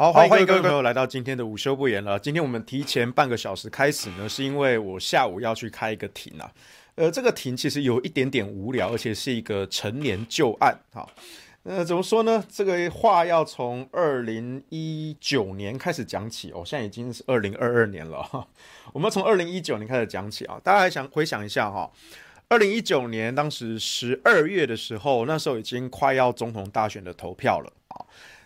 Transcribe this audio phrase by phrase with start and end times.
[0.00, 2.18] 好，欢迎各位朋友来到今天的午休不言了。
[2.18, 6.50] 今天我们提前半个小时开始呢，是因为我下午要去开一个庭啊。
[6.94, 10.74] 呃，这个庭其实有一点点无聊，而且是一个陈年旧案。
[10.94, 11.06] 哈，
[11.64, 12.42] 呃，怎么说呢？
[12.48, 16.62] 这个话要从二零一九年开始讲起哦。
[16.64, 18.48] 现在已经是二零二二年了哈。
[18.94, 20.58] 我们从二零一九年开始讲起啊。
[20.64, 21.90] 大家还想回想一下哈，
[22.48, 28.00] 二零一九年当时十二月的时候，那时候已经快要总统大选的投票了啊。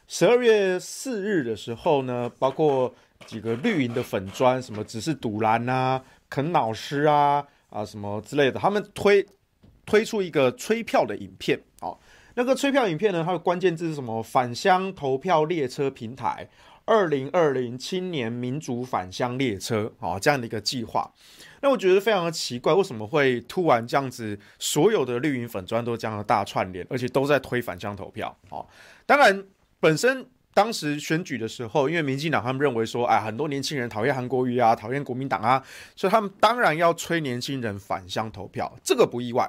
[0.06, 2.94] 十二月四日的时候呢，包括
[3.26, 9.26] 几个绿营的粉砖，什么只是赌蓝啊、啃老师啊啊什么之类的，他们推
[9.86, 11.98] 推出一个催票的影片哦。
[12.34, 14.22] 那个催票影片呢，它的关键字是什么？
[14.22, 16.48] 返乡投票列车平台，
[16.84, 21.10] 二零二零青年民主返乡列车哦，这样的一个计划。
[21.62, 28.66] 那我觉得非常的奇怪，为什么会突然这样子，所有的绿营粉砖都这样的大串联，而且都在推返乡投票哦。
[29.06, 29.42] 当然。
[29.84, 35.62] 本身当时选举的时候，因为民进党他们认为说，哎，很多年轻人讨厌韩国瑜啊，讨厌国民党啊，
[35.94, 39.46] 所以他们当然要催年轻人返乡投票，这个不意外。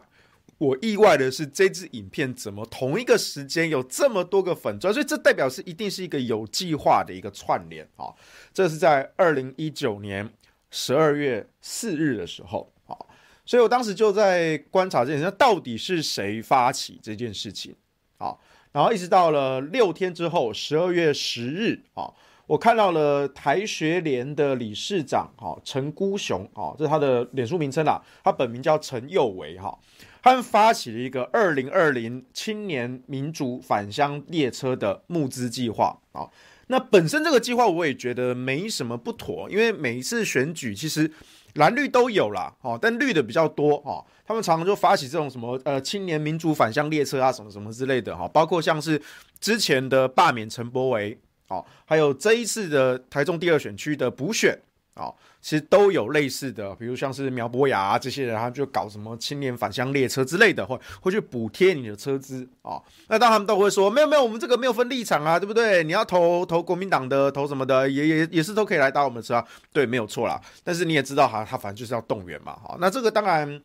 [0.57, 8.12] 我意外的是，这支影片怎么同一个时间有这么多个粉专，所以这代表是一定是一个有计划的一个串联啊。
[8.53, 10.29] 这是在二零一九年
[10.69, 12.97] 十二月四日的时候啊，
[13.46, 17.73] 所以我当时就在观察这件事，到底是谁发起这件事情
[18.17, 18.35] 啊？
[18.75, 22.11] 然后一直到了六天之后，十二月十日啊，
[22.45, 29.79] 我看到了台学联的理事长哈陈孤雄啊，这是他的脸书名称啦，他本名叫陈佑维哈，
[30.21, 36.27] 他们发起了一个二零二零青年民主返乡列车的募资计划啊。
[36.67, 41.09] 那本身这个计划我也觉得没什么不妥，因为每一次选举其实
[41.53, 44.03] 蓝绿都有啦，哦，但绿的比较多哦。
[44.27, 48.99] 他们常常就发起这种什么呃青年民主返乡列车啊，什么什么之类的哈，包括像是
[49.39, 51.15] 之前的罢免陈柏惟，
[51.49, 54.59] 哦，还有这一次的台中第二选区的补选，
[54.95, 62.81] 哦，其实都有类似的，比如像是苗博雅啊这些人，他就搞什么青年返乡列车之类的，会会去补贴你的车资啊。
[63.07, 65.83] 那当然他们都会说没有没有，我们这个没有分立场啊，对不对？
[65.83, 69.45] 你要投投国民党的，投什么的，也也也是都可以来搭我们车啊。
[69.71, 70.41] 对，没有错啦。
[70.63, 72.75] 但是你也知道哈，他反正就是要动员嘛，哈。
[72.79, 73.61] 那这个当然。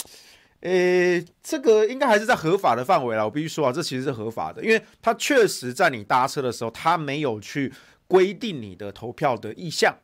[0.61, 3.25] 诶，这个应该还是在合法的范围了。
[3.25, 7.73] 我必须说啊，这其实是合法的，因为他确实在你搭车的时候，他没有去
[8.07, 9.95] 规定你的投票的意向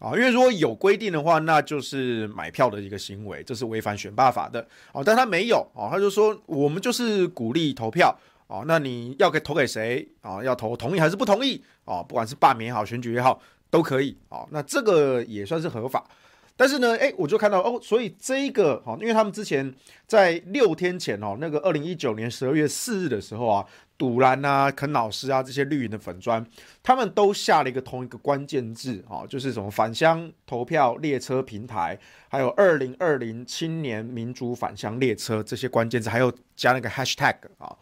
[0.00, 0.10] 啊。
[0.14, 5.00] 因为如果有规定的话，那就是买票的一个行为，这是违反选罢法的啊。
[5.04, 8.12] 但他没有啊，他就说我们就是鼓励投票
[8.48, 8.64] 啊。
[8.66, 10.42] 那你要给投给谁啊？
[10.42, 12.02] 要投同意还是不同意啊？
[12.02, 13.40] 不管是罢免也好，选举也好，
[13.70, 14.44] 都可以啊。
[14.50, 16.04] 那这个也算是合法。
[16.56, 19.74] 但是呢，哎，我就看到哦，所以这一个哈，因为他们之前
[20.06, 23.66] 在六天前哦，那个二零一九年十二月四日的时候啊，
[23.98, 26.46] 赌兰啊、啃老师啊这些绿营的粉砖，
[26.82, 31.98] 他们都下了一个同一个关键字啊，就是什么返乡投票列车平台，
[32.28, 37.76] 还有二零二零青年民主返乡列车这些关键字，还有加那个 hashtag 啊。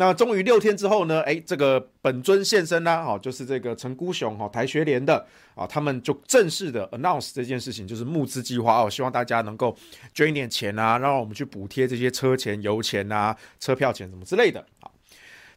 [0.00, 9.76] 那终于六天之后呢，哎，这个本尊现身啦，哦，就是这个陈孤雄哈，台学联的啊，他们就正式的 announce 这件事情，就是募资计划哦，希望大家能够
[10.14, 14.88] 捐一点钱啊，让我们去补贴这些车钱、油钱啊、车票钱什么之类的啊。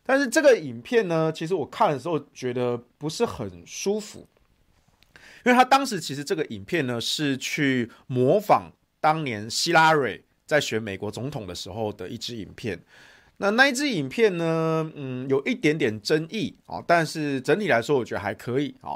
[0.03, 4.27] 但是这个影片呢，其实我看的时候觉得不是很舒服，
[5.45, 12.83] 因为他当时其实这个影片呢是去模仿当年希拉蕊在选美国总统的时候的一支影片。
[13.41, 18.93] 那那一支影片呢，嗯，有一点点争议啊，但是整体来说，我觉得还可以啊。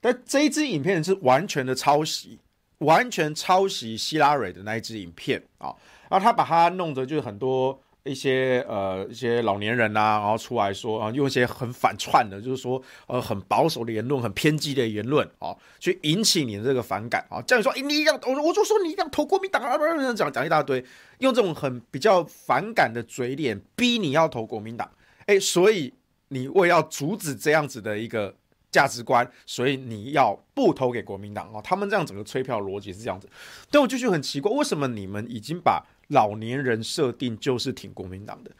[0.00, 2.38] 但这一支影片是完全的抄袭，
[2.78, 5.74] 完全抄袭希拉蕊的那一支影片啊，
[6.10, 7.80] 然后他把它弄得就是很多。
[8.06, 17.42] 一些呃一些老年人呐、啊，然后出来说啊，用一些很反串的，就是说呃很保守的言论，很偏激的言论啊，去引起你的这个反感啊。
[17.42, 19.76] 这样说，哎、你一定要我我就说你一定要投国民党啊，
[20.14, 20.84] 讲讲一大堆，
[21.18, 24.90] 用这种很比较反感的嘴脸逼你要投国民党。
[25.26, 25.92] 哎、所以
[26.28, 28.32] 你为要阻止这样子的一个
[28.70, 31.60] 价值观，所以你要不投给国民党啊。
[31.62, 33.28] 他们这样整个催票逻辑是这样子，
[33.70, 38.50] 但我就觉得很奇怪，为什么你们已经把老年人设定就是挺国民党的，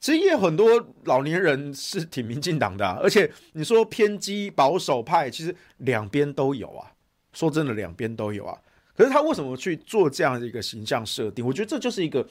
[0.00, 6.92] 其实也有很多老年人是挺民进党的，而且你说偏激保守派，其实两边都有啊。
[7.34, 8.58] 说真的，两边都有啊。
[8.94, 11.44] 可是他为什么去做这样的一个形象设定？
[11.46, 12.26] 我觉得这就是一个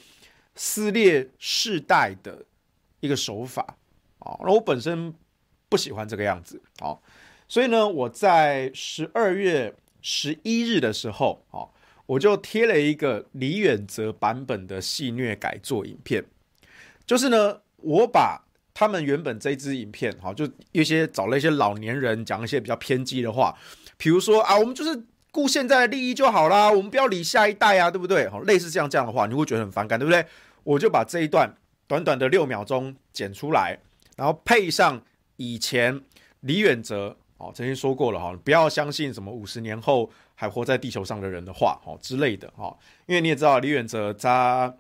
[0.56, 2.44] 撕裂世代的
[3.02, 3.78] 一个手法
[4.18, 4.36] 啊。
[4.42, 5.14] 那我本身
[5.70, 6.98] 不喜欢这个样子啊，
[7.48, 11.70] 所以呢，我在十二月十一日的时候啊。
[12.08, 16.24] 我就贴了一个李远哲版本的戏谑改作影片，
[17.06, 23.58] 就是呢，我把他们原本这支影片，哈，就一些找了一些老年人讲一些比较偏激的话，
[23.98, 28.30] 比如说啊，我们就是顾现在的利益就好啦，我们不要理下一代啊，对不对？
[28.30, 30.24] 好，类似这样这样的话，你会觉得很反感，对不对？
[30.64, 31.52] 我就把这一段
[31.88, 33.80] 短短的六秒钟剪出来，
[34.16, 35.02] 然后配上
[35.38, 36.00] 以前
[36.42, 40.12] 李远哲哦曾经说过了哈，不要相信什么五十年后。
[40.36, 44.72] 还活在地球上的人的话，哦之类的，哈，因为你也知道李远哲他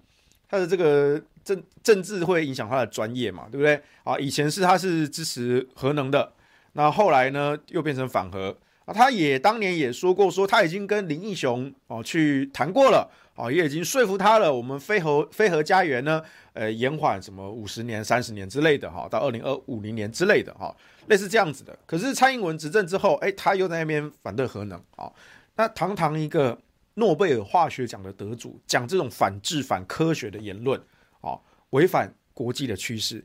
[0.49, 3.81] 他的这个政政治会影响他的专业嘛，对不对？
[4.03, 6.31] 啊，以前是他是支持核能的，
[6.73, 8.55] 那后来呢又变成反核
[8.85, 8.93] 啊。
[8.93, 14.53] 他也当年也说过，说他已经跟林义雄哦去谈过了，啊，也已经说服他了。
[14.53, 16.21] 我们非核非核家园呢，
[16.53, 20.75] 呃，延缓什么五十年、三十年之类的，哈，到二零二五零年之类的，哈，
[21.07, 21.77] 类似这样子的。
[21.85, 25.11] 可是蔡英文执政之后，哎，他又在那边反对核能，啊。
[25.55, 26.57] 那堂堂一个
[26.95, 30.79] 诺贝尔化学奖的得主，讲这种反智反科学的言论，
[31.21, 31.39] 啊，
[31.71, 33.23] 违反国际的趋势。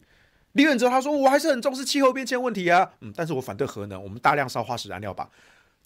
[0.53, 5.31] 李远哲他说：“我还是很重视气候变迁问题啊，嗯，但是我反对核能，我们大量烧化石燃料吧。”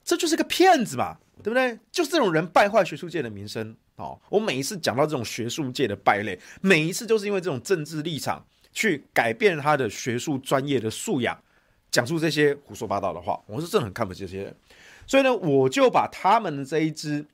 [0.05, 1.79] 这就是个骗子嘛，对不对？
[1.91, 4.19] 就是这种人败坏学术界的名声哦。
[4.29, 11.39] 我每一次讲到这种学术界的败类，每一次就是因为这种政治立场去改变他的学术专业的素养，
[11.91, 14.57] 讲出这些胡说八道的话，我是真的很看不起这些人。
[15.07, 17.27] 所以呢，我就把他们的这一支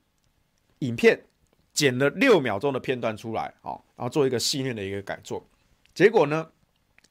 [0.81, 1.25] 影片
[1.73, 5.47] 剪了六秒钟的片段出来，哦，然后做一个戏谑的一个改作。
[5.95, 6.49] 结果呢，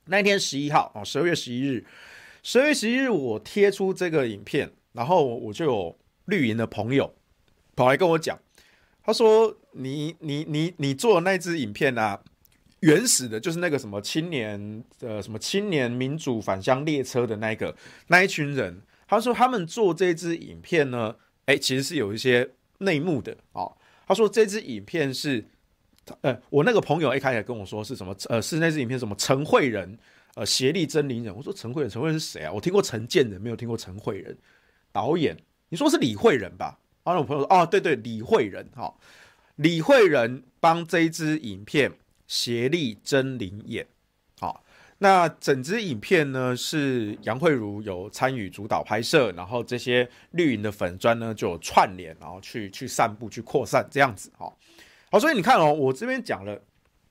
[0.05, 1.85] 那天十一号，哦，十二月十一日，
[2.43, 7.15] 十二月十一日我贴出这个影片，然后我就有绿营的朋友
[7.75, 8.37] 跑来跟我讲，
[9.03, 12.21] 他说：“你你你你做的那支影片啊，
[12.81, 17.75] 原始的就是那个什么青年呃什么青年民主返乡列车的那个
[18.07, 22.47] 那一群人。”他说：“他们做这支影片呢，哎，其实是有一些
[22.77, 23.75] 内幕的哦。
[24.07, 25.43] 他说这支影片是，
[26.21, 29.97] 呃，我那个朋友一开始跟我说是什么，呃，是那支影片什么陈慧仁，
[30.35, 31.35] 呃，协力真灵人。
[31.35, 32.51] 我说陈慧仁，陈慧仁是谁啊？
[32.51, 34.37] 我听过陈建仁，没有听过陈慧仁
[34.91, 35.35] 导演。
[35.69, 36.77] 你说是李慧仁吧？
[37.03, 38.93] 然后我朋友说，哦，对对，李慧仁，哈，
[39.55, 41.91] 李慧仁帮这支影片
[42.27, 43.87] 协力真灵演，”
[45.01, 54.53] 那整支影片呢，是杨慧如有参与主导拍摄，然后这些绿营的粉砖呢就有串联，然后去去散布、去扩散这样子哈。
[55.09, 56.61] 好，所以你看哦，我这边讲了，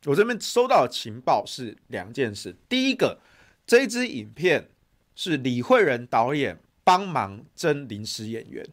[0.04, 2.54] 我这边收到的情报是两件事。
[2.68, 3.18] 第一个，
[3.66, 4.68] 这一支影片
[5.14, 8.66] 是李慧仁导演帮忙征临时演员，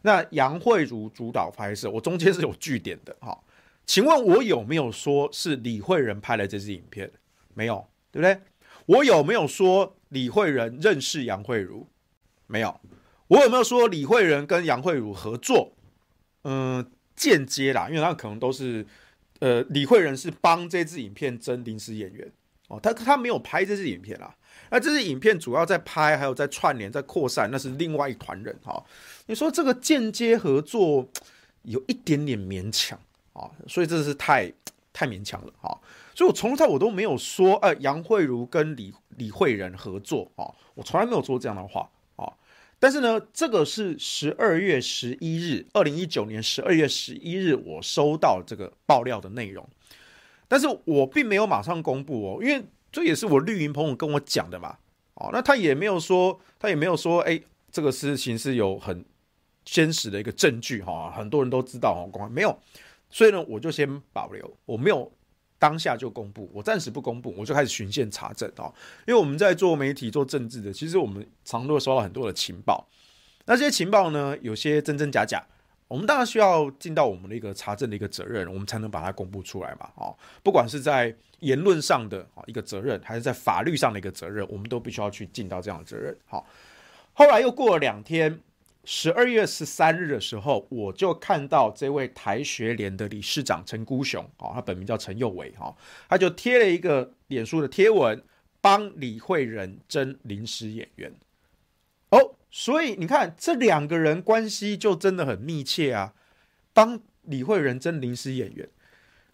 [0.00, 3.38] 那杨慧如主导拍摄，我中间是有句点的哈。
[3.84, 7.12] 请问我有没有说是李慧仁拍了这支影片？
[7.52, 7.86] 没有。
[8.16, 8.40] 对不对？
[8.86, 11.86] 我有没有说李慧仁认识杨慧如？
[12.46, 12.80] 没有。
[13.28, 15.72] 我有没有说李慧仁跟杨慧如合作？
[16.44, 18.86] 嗯、呃，间接啦，因为他可能都是，
[19.40, 22.32] 呃，李慧仁是帮这支影片征临时演员
[22.68, 24.34] 哦，他他没有拍这支影片啦。
[24.70, 28.78] 那这支影片主要在拍，还有在串联、在扩散，那是另外一团人哈、哦。
[29.26, 31.06] 你说这个间接合作
[31.62, 32.98] 有一点点勉强
[33.32, 34.52] 啊、哦，所以这是太。
[34.98, 35.78] 太勉强了哈。
[36.16, 42.32] 所以我从头到我都没有说，呃，杨慧如跟李李惠仁合作啊，我从来没有说这样的话啊。
[42.78, 49.68] 但是呢，这个是十二月十一日，二零一九年十二月十一日，我收到这个爆料的内容，
[50.48, 54.78] 但是我并没有马上公布哦，因为这也是我绿营朋友跟我讲的嘛。
[55.16, 57.38] 哦，那他也没有说，他也没有说，哎，
[57.70, 59.04] 这个事情是有很
[59.66, 62.58] 坚实的一个证据哈，很多人都知道哦，公开没有，
[63.10, 65.12] 所以呢，我就先保留，我没有
[65.66, 68.72] 当下就公布，我暂时不公布，我就开始循线查证哦，
[69.04, 72.86] 因为我们在做媒体做政治的，其实我们常都会收到很多的情报，
[73.46, 75.44] 那这些情报呢，有些真真假假。
[75.88, 79.90] 我们当然需要尽到我们的一个查证的一个责任，我们才能把它公布出来嘛。
[79.96, 86.16] 哦，不管是在言论上的啊一个责任，还是在法律上的一个责任，我们都必须要去尽到这样的责任。
[86.26, 86.46] 好，
[87.12, 88.40] 后来又过了两天，
[88.86, 95.76] 十二月十三日的时候，我就看到这位台学联的理事长陈孤雄，哦，他本名叫陈佑伟，哈，
[96.08, 98.22] 他就贴了一个脸书的贴文，
[98.60, 101.12] 帮李惠仁争临时演员。
[102.10, 102.32] 哦。
[102.48, 106.14] 所以你看，这两个人关系就真的很密切啊，
[106.72, 108.66] 帮李惠仁争临时演员，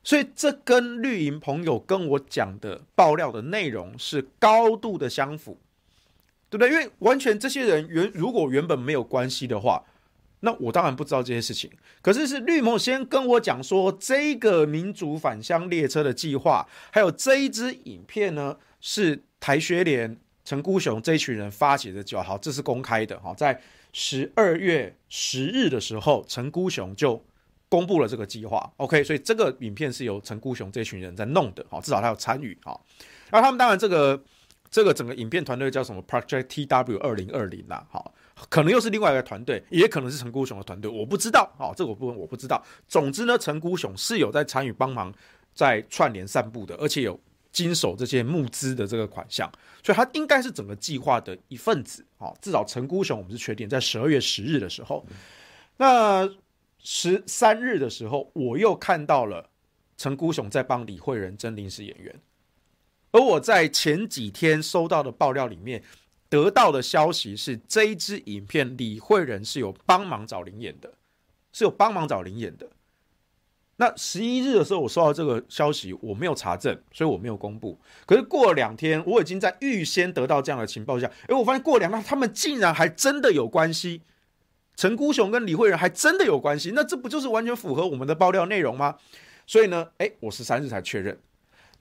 [0.02, 5.60] 所以这跟绿营朋友跟我讲的爆料的内容是高度的相符，
[6.52, 6.70] 对不对？
[6.70, 9.82] 因为完全这些人原如果原本没有关系的话，
[10.40, 11.70] 那我当然不知道这些事情。
[12.02, 20.18] 可是是绿盟先跟我讲说，这个民主返乡列车的计划，还有这一支影片呢，是台学联。
[20.44, 23.58] 陈孤雄这一群人发起的就好，这是公开的哈，在
[23.92, 27.24] 十二月十日的时候，陈孤雄就
[27.68, 28.72] 公布了这个计划。
[28.78, 32.78] OK，所以这个影片是由陈孤雄这群人在弄的，哈，至少他有参与哈。
[33.30, 34.20] 那他们当然这个
[34.72, 38.04] 这个整个影片团队叫什么 Project TW 二零二零啦，哈，
[38.48, 42.60] 可能又是另外一个团队，也可能是陈孤雄的团队，我不知道，哈，这个部分我不知道。
[42.88, 45.14] 总之呢，陈孤雄是有在参与帮忙
[45.54, 47.20] 在串联散布的，而且有。
[47.52, 49.46] 经手这些募资的这个款项，
[49.82, 52.02] 所以他应该是整个计划的一份子。
[52.16, 55.04] 好，至少陈孤雄我们是确定在十二月十日的时候，
[55.76, 56.26] 那
[56.78, 59.50] 十三日的时候，我又看到了
[59.98, 62.18] 陈孤雄在帮李惠仁争临时演员，
[63.12, 65.82] 而我在前几天收到的爆料里面
[66.28, 70.94] 得到的消息是，这一支影片李慧仁是有帮忙找临演的，
[71.52, 72.68] 是有帮忙找临演的。
[73.76, 77.78] 那十一日的时候，我收到这个消息，我没有查证，所以我没有公布。
[78.06, 84.02] 可是过了两天，我已经在预先得到这样的情报下，哎，我发现过两天他们竟然还真的有关系，
[84.76, 88.96] 陈孤雄跟李慧仁还真的有关系，那这不就是完全符合我们的爆料内容吗？
[89.46, 91.18] 所以呢，哎，我十三日才确认。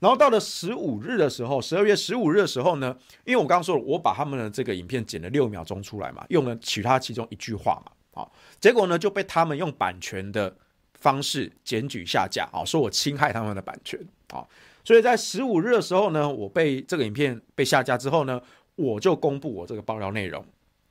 [0.02, 2.94] 然后到了十五日的时候，十二月十五日的时候呢，
[3.24, 10.54] 因为我刚刚说了，我把他们的这个影片剪了六秒钟出来嘛，用了其他其中一句话嘛，好，结果呢就被他们用版权的。
[10.94, 13.98] 方式检举下架啊，说我侵害他们的版权
[14.32, 14.46] 啊，
[14.84, 18.40] 所以在十五日的时候呢，我被这个影片被下架之后呢，
[18.76, 20.40] 我就公布我这个爆料内容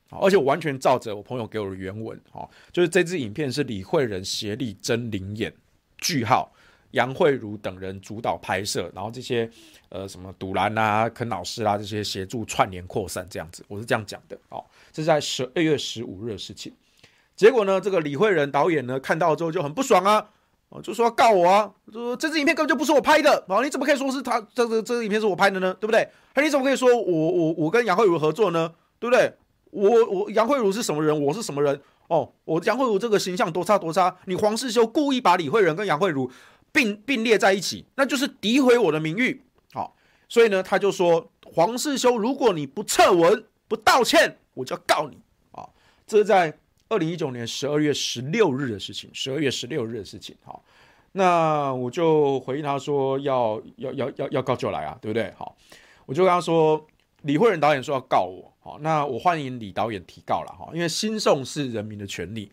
[0.10, 5.53] 啊，而且我完全照着我朋友给我的原文啊，就是这支影片是李惠仁协力真灵演
[6.00, 6.51] 句号
[6.91, 9.50] 杨慧如等人主导拍摄，然后这些
[9.89, 16.74] 呃什么赌兰啊、肯老师、啊、这些协助串联扩散这样子，我是这样讲的哦，这是在十二月十五日的事情。
[17.36, 20.27] 结果呢，这个李慧仁导演呢看到之后就很不爽啊，
[20.83, 25.74] 就说要告我啊，就说这支影片根本就不是我拍的啊，你怎么可以说是他这个这个影片是我拍的呢？
[25.79, 26.07] 对不对？
[26.33, 28.71] 还你怎么可以说我我我跟杨慧如合作呢？
[29.00, 29.33] 对不对？
[29.71, 31.19] 我我杨慧如是什么人？
[31.19, 31.81] 我是什么人？
[32.07, 36.29] 哦，我杨慧如这个形象多差多差，你黄世修故意把李慧仁跟杨慧如
[36.72, 39.42] 并并列在一起，那就是诋毁我的名誉。
[39.74, 39.96] 好，
[40.28, 45.18] 所以呢，他就说黄世修，如果你不撤文不道歉，我就要告你
[45.51, 45.68] 啊！
[46.06, 46.58] 这是在。
[46.90, 50.62] 二零一九年十二月十六日的事情，十二月十六日的事情，好，
[51.13, 55.34] 那我就回应他说要要要要要告就来啊，对不对？
[55.38, 55.56] 好，
[56.06, 56.86] 我就跟他说，
[57.22, 62.51] 李惠仁导演说要告我，好，那我欢迎李导演提告了哈，因为兴讼是人民的权利，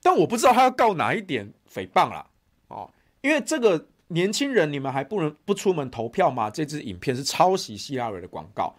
[0.00, 2.24] 但我不知道他要告哪一点诽谤啦，
[3.20, 6.48] 因为这个年轻人你们还不能不出门投票吗？
[6.48, 8.74] 这支影片是抄袭希拉蕊的广告。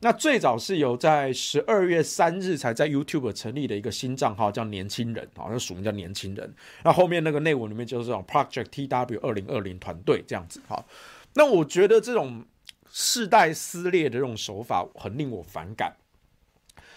[0.00, 6.54] 那最早是有在十二月三日才在 YouTube 成立的一个新账号，叫年轻人，好像署名叫年轻人。
[6.82, 10.84] 那后面那个内文里面就是这种 Project TW 二零二零团队这样子，哈。
[11.32, 12.44] 那我觉得这种
[12.92, 15.96] 世代撕裂的这种手法很令我反感。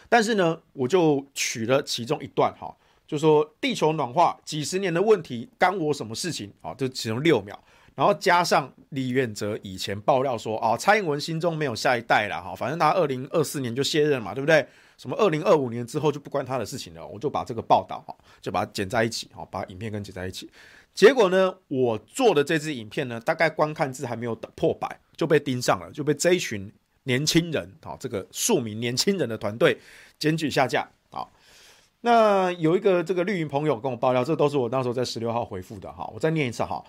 [0.09, 2.75] 但是呢，我就取了其中一段，哈，
[3.07, 6.51] 就说地球暖化几十年的问题，干我什么事情？
[6.61, 7.57] 啊，就其中六秒。
[7.95, 14.63] 然后加上李远哲以前爆料说啊，蔡英文心中没有下一代了哈，反正他二零二四年就卸任嘛，对不对？
[14.99, 20.47] 什么二零二五年之后就不关他的事情了，我就把这个报道哈，就把它剪在一起哈，把影片跟剪在一起，
[20.93, 26.71] 结果呢，我做的这支影片呢，大概观看字还没有破百就被盯上了，就被这一群
[27.03, 29.75] 年轻人啊，这个数名年轻人的团队
[30.19, 30.87] 检举下架。
[32.01, 36.83] 那有一个这个绿营朋友跟我爆料，这都是我那时候在十六号回复的哈，我再念一次哈。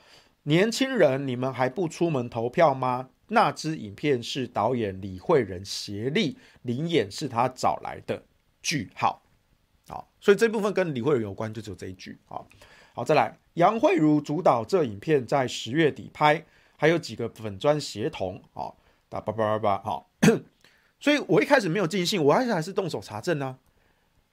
[0.44, 3.08] 年轻人，你们还不出门投票吗？
[3.28, 8.22] 那支影片是导演李慧仁协力临演，是他找来的
[8.62, 9.22] 句号。
[9.88, 12.40] 好，所以这部分跟李慧仁有关，就只有这一句啊。
[12.94, 16.42] 好，再来，杨慧如主导这影片在十月底拍，
[16.76, 20.10] 还有几个粉专协同，好，打叭叭叭叭，好，
[20.98, 23.58] 所以我一开始没有尽兴，我还是还是动手查证呢、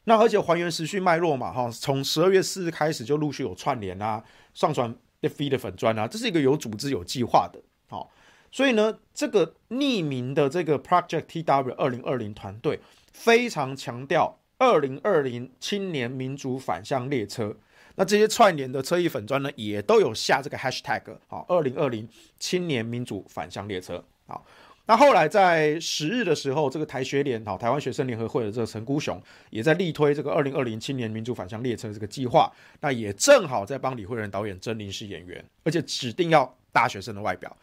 [0.06, 7.60] 那而且还原时序脉络嘛，哈，从十二月四日开始就陆续有串联啊，上传 FB 的粉专啊，这是一个有组织有计划的，
[7.90, 8.12] 好，
[8.52, 12.80] 所以呢，这个匿名的这个 Project TW 二零二零团队
[13.12, 17.58] 非常强调二零二零青年民主返乡列车。
[17.96, 22.08] 那这些串联的车翼粉专呢，也都有下这个 hashtag 好，二零二零
[22.38, 24.46] 青年民主返乡列车好。
[24.88, 32.52] 那后来在十日的时候，这个台学联好，台湾学生联合会的这个陈孤雄也在力推这个二零二零青年民主返乡列车这个计划。
[32.82, 37.56] 那也正好在帮李慧仁导演征临时演员，而且指定要大学生的外表。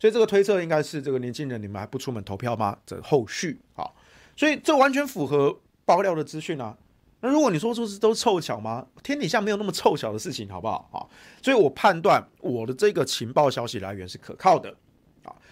[0.00, 2.76] 所以这个推测应该是这个年轻人，你们还不出门投票吗？
[2.86, 3.88] 这后续啊，
[4.34, 6.76] 所以这完全符合爆料的资讯啊。
[7.20, 8.84] 那如果你说说是都凑巧吗？
[9.02, 10.88] 天底下没有那么凑巧的事情，好不好？
[10.90, 11.06] 啊，
[11.40, 14.74] 所以我判断我的这个情报消息来源是可靠的，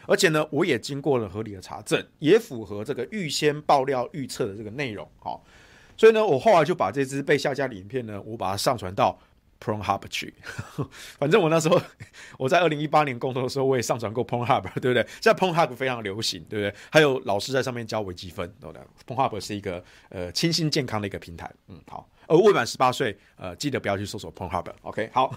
[0.06, 5.44] 而且呢，我也经过了合理的查证，也符合这个预先爆料预测的这个内容，好，
[5.96, 9.18] 所以呢，我后来就把这支被下架的影片呢，我把它上传到。
[9.62, 10.32] PornHub 去，
[11.20, 11.78] 反正我那时候
[12.38, 15.06] 我在二零一八年工作的时候，我也上传过 PornHub，对不对？
[15.20, 16.74] 现在 PornHub 非常流行，对不对？
[16.88, 22.08] 还有老师在上面教微积分，对不对？PornHub 是一个呃清新健康的一个平台，嗯，好。
[22.26, 25.10] 而未满十八岁，呃，记得不要去搜索 PornHub，OK？
[25.12, 25.30] 好。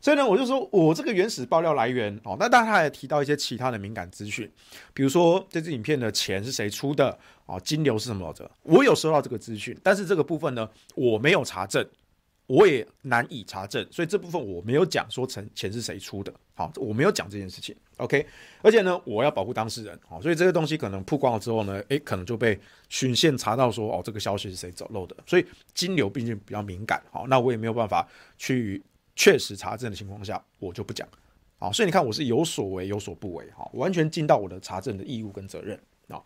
[0.00, 4.50] 所以呢，我就说我这个原始爆料来源哦，那当然他还提到一些其他的敏感资讯，
[4.94, 7.58] 比如说这支影片的钱是谁出的啊？
[7.60, 8.50] 金流是什么的？
[8.62, 11.86] 我有收到这个资讯，但是这个部分呢，我没有查证。
[12.46, 18.26] 我也难以查证，所以这部分我没有讲说钱钱是谁出的，好，我没有讲这件事情，OK。
[18.60, 28.04] 而且呢，我要保护当事人，好，所以这个东西可能曝光了之后呢，诶，可能就被循线查到说，哦，这个消息是谁走漏的，所以金流毕竟比较敏感，好，那我也没有办法
[28.36, 28.82] 去
[29.14, 31.06] 确实查证的情况下，我就不讲，
[31.58, 36.20] 好，所以你看我是有所为有所不为，哈，完全尽到我的查证的义务跟责任啊。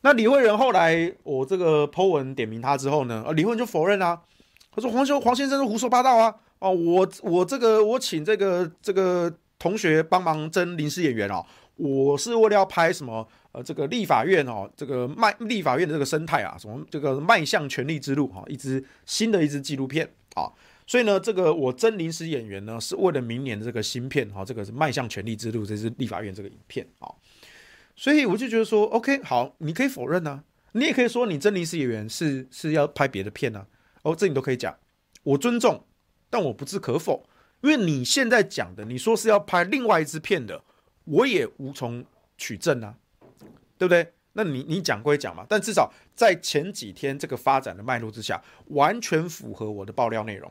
[0.00, 4.22] 那李慧仁后来我这个 po 文点名他之后呢，啊李慧仁就否认啦、啊。
[4.70, 6.32] 他说黄修黄先生是胡说八道啊！
[6.60, 11.44] 哦，我我这个我请这个这个同学帮忙征临时演员哦，
[11.74, 20.52] 我是为了要拍什么呃这个立法院哦，这个迈立法院的这个生态啊，什么这个迈向权力之路哈，一支新的一支纪录片啊，
[20.88, 27.12] 所以呢，这个我真临时演员呢是为了明年这个新片哈，这个是迈向权力之路，这是立法院这个影片啊，
[27.94, 33.66] 所以我就觉得说，OK，好，你可以否认啊，你也可以说你真临时演员是是要拍别的片啊。
[34.02, 34.78] 哦，这你都可以讲，
[35.24, 35.84] 我尊重，
[36.30, 37.28] 但我不置可否，
[37.60, 40.62] 因为你现在讲的，你说是要拍另外一支片的，
[41.04, 42.02] 我也无从
[42.38, 42.96] 取证啊，
[43.76, 44.14] 对不对？
[44.32, 50.50] 那你你讲归讲嘛，但至少在前几天这个发展的脉络之下，完全符合我的爆料内容，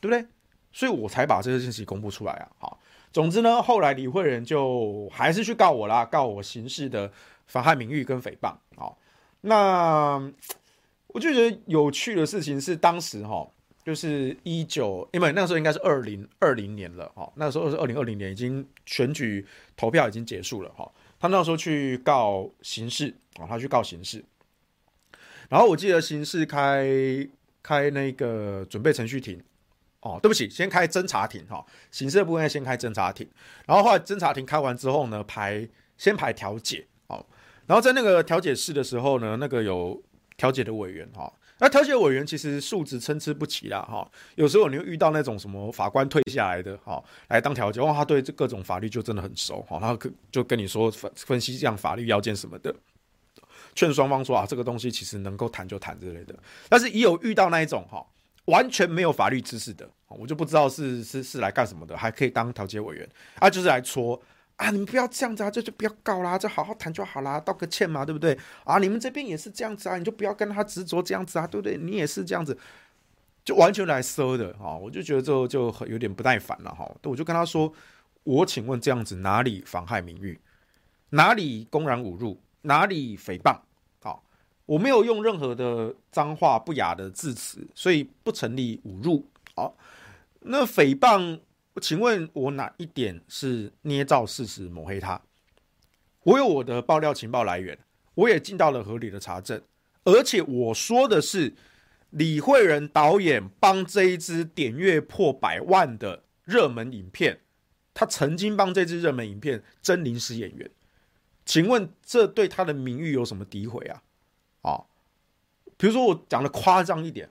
[0.00, 0.26] 对不对？
[0.72, 2.48] 所以我才把这个信息公布出来啊。
[2.58, 2.80] 好，
[3.12, 7.10] 总之呢，后来李慧仁就还是去告我啦，告我刑事的
[7.46, 8.54] 妨害名誉跟诽谤。
[8.76, 8.98] 好，
[9.42, 10.32] 那。
[11.14, 13.50] 我就觉得有趣的事情是，当时哈，
[13.82, 20.88] 就是一九，因为那时候应该是二零二零年了哈，那时候是二零二零年，已经选举投票已经结束了哈。
[21.18, 24.22] 他那时候去告刑事啊，他去告刑事，
[25.48, 26.86] 然后我记得刑事开
[27.62, 29.42] 开那个准备程序庭
[30.00, 33.28] 哦，对不起，先开侦查庭哈，刑事部分先开侦查庭，
[33.66, 37.24] 然后后来侦查庭开完之后呢，排先排调解哦，
[37.66, 40.02] 然后在那个调解室的时候呢，那个有。
[40.38, 49.98] 调解的委员哈，那调解委员其实素质参差不齐啦哈，有时候你会遇到那种什么法官退下来的哈，来当调解，哇，他对这各种法律就真的很熟哈，他
[50.30, 52.72] 就跟你说分分析这样法律要件什么的，
[53.74, 56.32] 劝双方说啊，这个东西其实能够谈就谈之类的，
[56.68, 58.06] 但是也有遇到那一种哈，
[58.48, 63.08] 完全没有法律知识的，我就不知道是是是来干什么的，还可以当调解委员
[63.38, 64.20] 啊，就是来戳。
[64.56, 68.36] 啊，你们不要这样子啊，这就不要告啦，就好好谈就好啦，道个歉嘛，对不对？
[68.64, 71.76] 啊，你们这边也是这样子啊，你就不要跟他执着这样子啊，对不对？
[71.76, 72.58] 你也是这样子，
[73.44, 76.90] 就完全来说的哈，我就觉得这就很有点不耐烦了哈。
[77.04, 77.72] 我就跟他说，
[78.24, 80.40] 我请问这样子哪里妨害名誉？
[81.10, 82.40] 哪里公然侮辱？
[82.62, 83.60] 哪里诽谤？
[84.68, 89.26] 我没有用任何的脏话不雅的字词，所以不成立侮辱。
[89.54, 89.74] 好，
[90.40, 91.40] 那诽谤
[91.80, 95.18] 请问我哪一点是捏造事实抹黑他？
[96.22, 97.78] 我有我的爆料情报来源，
[98.14, 99.62] 我也尽到了合理的查证，
[100.04, 101.54] 而且我说的是
[102.10, 107.40] 李惠仁导演帮这一支点阅破百万的热门影片，
[107.94, 110.70] 他曾经帮这支热门影片征临时演员，
[111.46, 114.02] 请问这对他的名誉有什么诋毁啊？
[114.62, 114.82] 啊，
[115.76, 117.28] 比如说我讲的夸张一点，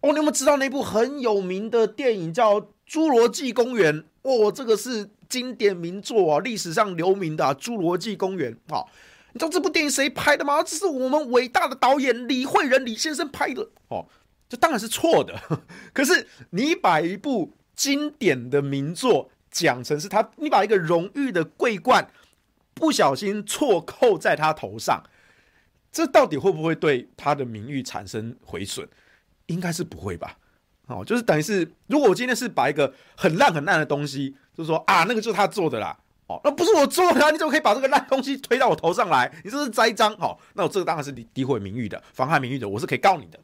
[0.00, 4.02] 哦，你有没有知道那部很有名的电影叫《侏罗纪公园》？
[4.22, 5.10] 哦，这个是。
[5.28, 8.82] 经典名作啊，历史上留名的、《侏罗纪公园》啊，
[9.34, 10.62] 你知道这部电影谁拍的吗？
[10.62, 14.06] 这是我们伟大的导演李惠仁李先生拍的哦。
[14.48, 15.38] 这当然是错的，
[15.92, 22.10] 可是你把一部经典的名作讲成是他，你把一个荣誉的桂冠
[22.72, 25.02] 不小心错扣在他头上，
[25.98, 28.88] 这到底会不会对他的名誉产生毁损？
[29.46, 30.36] 应该是不会吧？
[30.86, 34.36] 哦，就是等于是，如果我今天是把一个很烂很烂的东西。
[34.58, 39.32] 就是说啊，那个就是他做的啦，哦，那不是我做的，你怎么可以把这个烂东西推到我头上来？
[39.44, 43.38] 你这是栽赃，哦，那我这个当然是诋诋毁名誉的，妨害名誉的，我是可以告你的。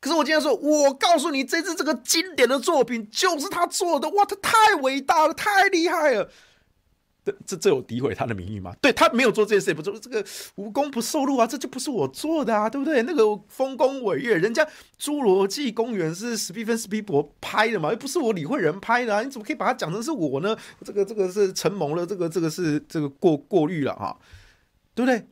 [0.00, 6.30] 可是我今天说，我告诉你，这次这个经典的作品就是他做的，哇，他太伟大了，太厉害了。
[7.24, 8.74] 这这这有诋毁他的名誉吗？
[8.80, 13.02] 对，他没有做这件事，不做这个无功不受禄啊，这就不是我做的啊，对不对？
[13.02, 14.64] 那个丰功伟业，人家
[14.98, 20.56] 《侏罗纪公园》是史蒂芬史匹柏拍的嘛，又不是我李慧仁拍的啊，你怎么可以把它讲成是我呢？
[20.84, 24.18] 这个这个是承蒙了，这个这个是这个过过滤了哈，
[24.94, 25.26] 对不对？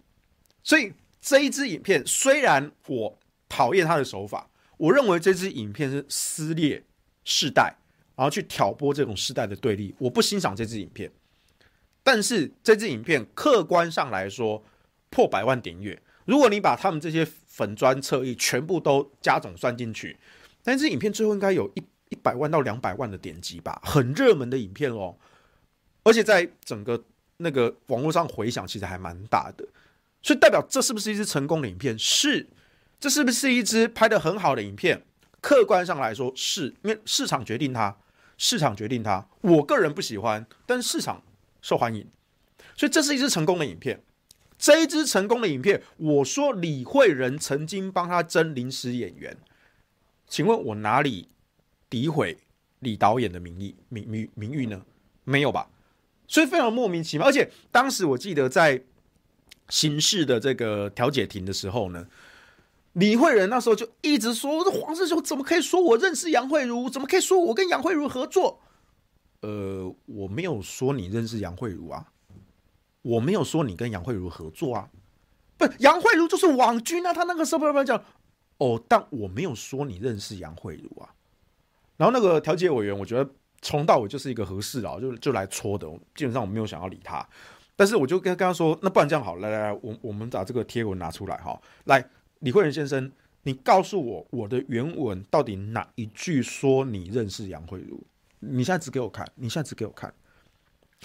[0.62, 6.84] 所以这一支影片虽然我讨厌他的手法，我认为这支影片是撕裂
[7.24, 7.74] 世代，
[8.14, 11.10] 然后去挑拨这种世代的对立，我不欣赏这支影片。
[12.02, 14.64] 但是这支影片客观上来说
[15.10, 20.16] 破百万点阅，如果你把他们这些粉砖侧翼全部都加总算进去，
[20.64, 25.16] 那这支影片最后应该有一一百万到两百万的点击吧，很热门的影片哦，
[26.02, 27.04] 而且在整个
[27.38, 29.66] 那个网络上回响其实还蛮大的，
[30.22, 31.98] 所以代表这是不是一支成功的影片？
[31.98, 32.48] 是，
[32.98, 35.02] 这是不是一支拍的很好的影片？
[35.42, 37.96] 客观上来说是，因为市场决定它，
[38.38, 39.28] 市场决定它。
[39.42, 41.22] 我个人不喜欢，但市场。
[41.60, 42.06] 受欢迎，
[42.76, 44.02] 所以这是一支成功的影片。
[44.58, 49.36] 这一支成功的影片，我说李惠仁曾经帮他争临时演员，
[50.26, 51.28] 请问我哪里
[51.88, 52.38] 诋毁
[52.80, 54.82] 李导演的名义、名名名誉呢？
[55.22, 55.70] 没有吧？
[56.26, 57.26] 所以非常莫名其妙。
[57.26, 58.82] 而且当时我记得在
[59.68, 62.08] 刑事的这个调解庭的时候呢，
[62.94, 66.90] 李惠仁那时候就一直说：“这黄士修怎么可以说我认识杨惠如？
[66.90, 68.60] 怎么可以说我跟杨惠如合作？”
[69.40, 72.12] 呃，我没有说你认识杨惠如啊，
[73.02, 74.90] 我没有说你跟杨惠如合作啊，
[75.56, 78.02] 不，杨惠如就是网军啊，他那个时候不是讲
[78.58, 81.14] 哦，但我没有说你认识杨惠如啊。
[81.96, 83.30] 然后那个调解委员，我觉得
[83.62, 87.26] 从到尾就是一个和事佬，就就来戳的，基本上我没有想要理他。
[87.76, 92.04] 但是我就跟跟他说，那不然这样好，来来来，我我们把这个贴文拿出来哈，来，
[92.40, 93.10] 李慧仁先生，
[93.44, 98.02] 你告诉我我的原文到底哪一句说你认识杨惠如？
[98.40, 100.12] 你现在指给我看，你现在指给我看，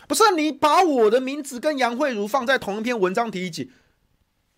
[0.08, 3.72] 不是、你把我的名字跟杨惠如放在同一篇文章提起，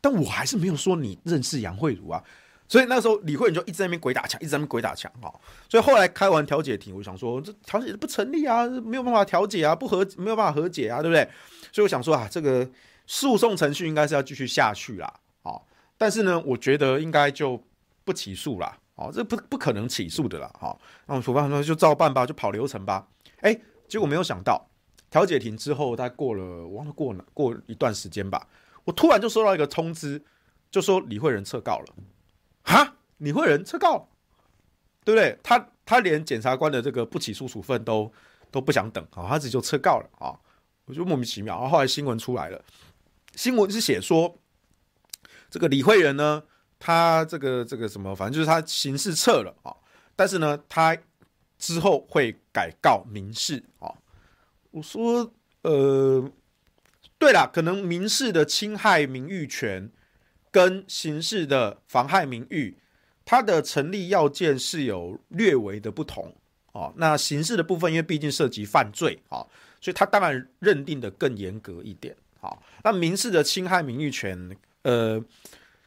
[0.02, 2.24] 但我还是没有说你认识杨惠如啊，
[2.68, 5.34] 所以那时候李慧仁就一直在那边鬼打墙，一直在那边鬼打墙哈，
[5.70, 11.28] 所以后来开完调解庭，我想说这调解不成立啊，没有办法调解啊，不和没有办法和解啊，对不对？
[11.72, 12.70] 所以我想说啊，这个
[13.08, 17.62] 诉讼程序应该是要继续下去啦，好，但是呢，我觉得应该就
[18.04, 18.78] 不起诉啦。
[18.96, 20.78] 哦，这不不可能起诉的了，哈。
[21.06, 23.06] 那我们处方说就照办吧，就跑流程吧。
[23.42, 23.54] 哎，
[23.90, 24.70] 结果没有想到，
[25.10, 28.48] 调解庭之后，大概过了，我忘了过了过一段时间吧，
[28.86, 30.24] 我突然就收到一个通知，
[30.72, 31.86] 就说李慧仁撤告了。
[32.64, 34.08] 哈，李慧仁撤告，
[35.04, 35.38] 对不对？
[35.44, 38.10] 他他连检察官的这个不起诉处分都
[38.50, 40.40] 都不想等啊，他自己就撤告了啊，
[40.86, 41.56] 我就莫名其妙。
[41.56, 42.64] 然后后来新闻出来了，
[43.36, 44.40] 新闻是写说
[45.50, 46.44] 这个李慧仁呢。
[46.86, 49.76] 他这个这个什么，反正就是他刑事撤了啊，
[50.16, 50.96] 但是呢，他
[51.58, 53.90] 之后会改告民事啊。
[54.70, 56.32] 我说，呃，
[57.18, 59.90] 对了，可能民事的侵害名誉权
[60.52, 62.78] 跟刑事的妨害名誉，
[63.26, 66.36] 它的成立要件是有略微的不同
[66.72, 66.94] 啊。
[66.98, 69.42] 那刑事的部分，因为毕竟涉及犯罪啊，
[69.82, 72.56] 所以他当然认定的更严格一点啊。
[72.84, 75.20] 那民事的侵害名誉权，呃。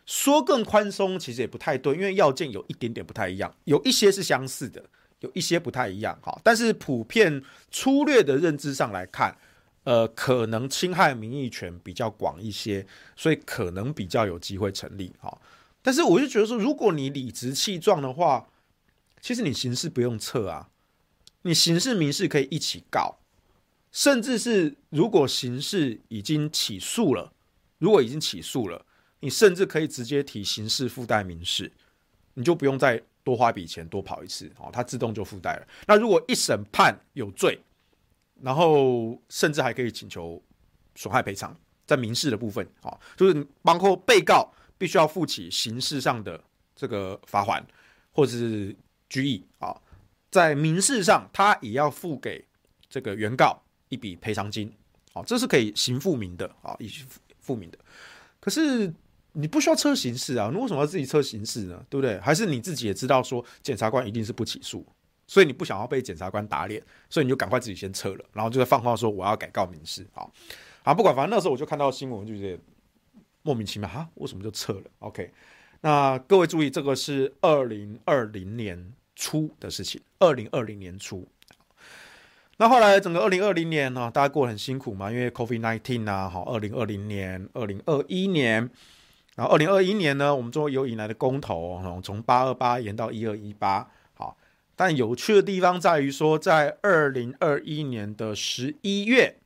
[0.09, 4.83] 说更宽松其实也不太对，因为要件有一点点不太一样，有一些是相似的，
[5.21, 6.19] 有一些不太一样。
[6.23, 9.37] 哈，但是普遍粗略的认知上来看，
[9.85, 15.13] 呃，可能侵害名誉权比较广一些，所以可能比较有机会成立。
[15.21, 15.39] 哈，
[15.83, 18.49] 但是我就觉得说，如果你理直气壮的话，
[19.21, 20.71] 其实你刑事不用撤啊，
[21.43, 23.19] 你刑事、民事可以一起告，
[23.93, 27.35] 甚至是如果刑事已经起诉了，
[27.77, 28.87] 如果已经起诉了，
[29.21, 31.71] 你甚至可以直接提刑事附带民事，
[32.35, 35.67] 你就不用再多花笔钱多跑一次，哦，它自动就附带了。
[35.87, 37.59] 那如果一审判有罪，
[38.41, 40.41] 然后甚至还可以请求
[40.95, 41.55] 损害赔偿，
[41.85, 46.41] 在民事的部分，啊，就是包括被告必须要负起刑事上的
[46.77, 47.67] 这个罚款
[48.13, 48.75] 或者是
[49.09, 49.77] 拘役，啊，
[50.31, 52.45] 在民事上他也要付给
[52.89, 54.73] 这个原告一笔赔偿金，
[55.13, 56.89] 啊，这是可以刑复民的，啊，以
[57.41, 57.79] 复民的。
[58.41, 58.93] 可是
[59.33, 61.85] 你不需要测刑事啊，你为什么要自己测刑事呢？
[61.89, 62.19] 对不对？
[62.21, 64.85] 还是你自己也知道说检察官一定是不起诉？
[65.27, 70.07] 所以你不想要被检察官打脸，所以你就赶快自己先撤了，然后就在放话说我要改告民事。
[70.13, 70.33] 好，
[70.83, 72.63] 好，不管，反正那时候我就看到新闻，就觉得
[73.43, 75.31] 莫名其妙哈，为什么就撤了？OK，
[75.83, 81.29] 那各位注意，这个是二零二零年初的事情，二零二零年初。
[82.57, 88.69] 那后来整个二零二零年呢，大家过得很辛苦嘛，因为 COVID-19 啊，好，二零二零年、二零二一年，
[89.39, 93.89] 然后二零二一年呢，我们终于有引来的公投，从八二八延到一二一八。
[94.15, 94.37] 好
[94.75, 99.39] 但有趣的地方在于说，在二零二一年的十一月，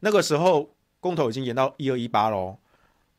[0.00, 2.56] 那个时候公投已经延到一二一八喽。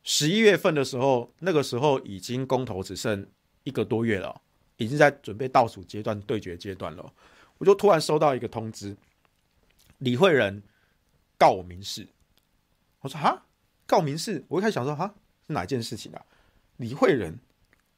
[0.01, 3.27] 十一月份的时候，那个时候已经公投只剩
[3.63, 4.41] 一个多月了，
[4.77, 7.13] 已经在准备倒数阶段对决阶段了。
[7.59, 8.97] 我就突然收到一个通知，
[9.99, 10.63] 李慧仁
[11.37, 12.07] 告我民事。
[13.01, 13.43] 我说哈，
[13.85, 14.43] 告民事？
[14.47, 15.13] 我一开始想说哈，
[15.47, 16.25] 是哪件事情啊？
[16.77, 17.37] 李慧仁，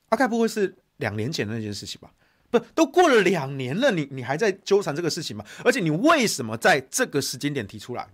[0.09, 2.13] 大概不会是两年前那件事情吧？
[2.51, 5.45] 不，都过了两年了，你你还在纠缠这个事情吗？
[5.63, 8.09] 而且你为什么在这个时间点提出来？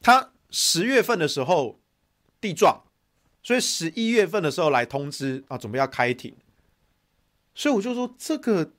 [0.00, 1.80] 他十月份的时候
[2.40, 2.84] 地状，
[3.42, 6.34] 所以十一月份的时候来通知啊，准备要开庭。
[7.54, 8.72] 所以我就说，这个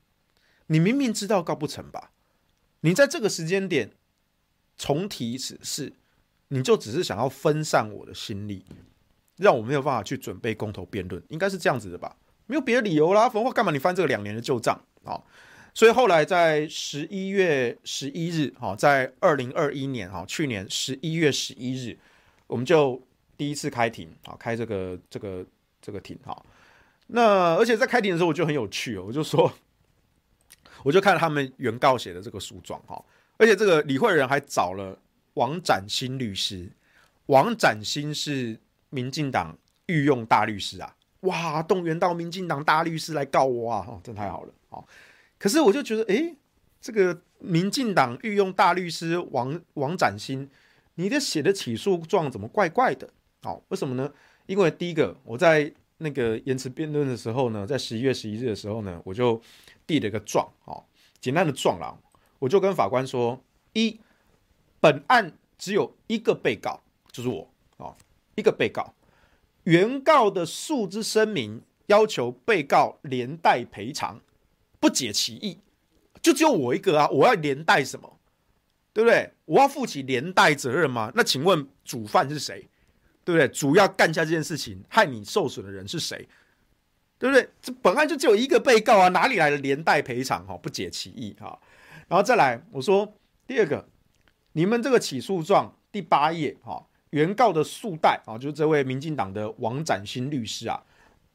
[0.67, 2.11] 你明明知道告不成吧？
[2.81, 3.91] 你在这个时间点
[4.77, 5.93] 重提此事，
[6.49, 8.63] 你就只是想要分散我的心力，
[9.37, 12.15] 让我没有办法去准备公投辩论，应该是这样子的吧？
[12.45, 15.19] 没有别的理由啦，否则干嘛你翻这个两年的旧账啊？
[15.73, 21.95] 所以后来在十一月十一日，哈，在二零二一年，哈，去年十一月十一日，
[22.47, 22.99] 我们就
[23.37, 25.45] 第一次开庭，啊，开这个这个
[25.81, 26.43] 这个庭，哈。
[27.07, 29.53] 那而且在开庭的时候，我就很有趣哦，我就说，
[30.83, 33.03] 我就看他们原告写的这个诉状，哈，
[33.37, 34.97] 而且这个李慧仁还找了
[35.35, 36.71] 王展新律师，
[37.27, 40.95] 王展新是民进党御用大律师啊。
[41.21, 41.63] 哇！
[41.63, 43.85] 动员到民进党大律师来告我啊！
[43.87, 44.53] 哦，真太好了！
[44.69, 44.85] 哦，
[45.39, 46.35] 可是我就觉得，诶，
[46.79, 50.47] 这个民进党御用大律师王王展新，
[50.93, 53.09] 你的写的起诉状怎么怪怪的？
[53.41, 54.09] 哦，为什么呢？
[54.45, 59.41] 因为第一个，我在那个延迟辩论的时候呢，在十一月十一日的时候呢，我就
[59.87, 60.83] 递了一个状，哦，
[61.19, 61.97] 简单的状啦，
[62.37, 63.41] 我就跟法官说：
[63.73, 63.99] 一，
[64.79, 66.79] 本案只有一个被告，
[67.11, 67.49] 就是我，
[68.37, 68.93] 一个被告。
[69.63, 74.21] 原告的诉之声明要求被告连带赔偿，
[74.79, 75.59] 不解其意，
[76.21, 77.09] 就只有我一个啊！
[77.09, 78.17] 我要连带什么？
[78.93, 79.29] 对不对？
[79.45, 81.11] 我要负起连带责任吗？
[81.15, 82.67] 那请问主犯是谁？
[83.25, 83.47] 对不对？
[83.49, 86.27] 主要干下这件事情害你受损的人是谁？
[87.19, 87.49] 对不对？
[87.61, 90.45] 这本案就只有一个被告啊，哪里来的连带赔偿？
[90.47, 91.59] 哈，不解其意哈。
[92.07, 93.11] 然后再来，我说
[93.45, 93.85] 第二个，
[94.53, 96.85] 你们这个起诉状第八页哈。
[97.11, 100.83] 原告的诉代啊，就是这位民进党的王展新律师啊，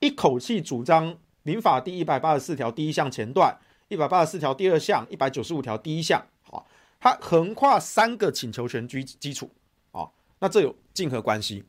[0.00, 3.56] 一口气主张民法第一百八十四条第一项前段、
[3.88, 6.66] 一百八十四条第二项、一百九十五条第一项，好，
[7.00, 9.50] 他横跨三个请求权基基础
[9.92, 10.08] 啊，
[10.38, 11.64] 那这有竞合关系，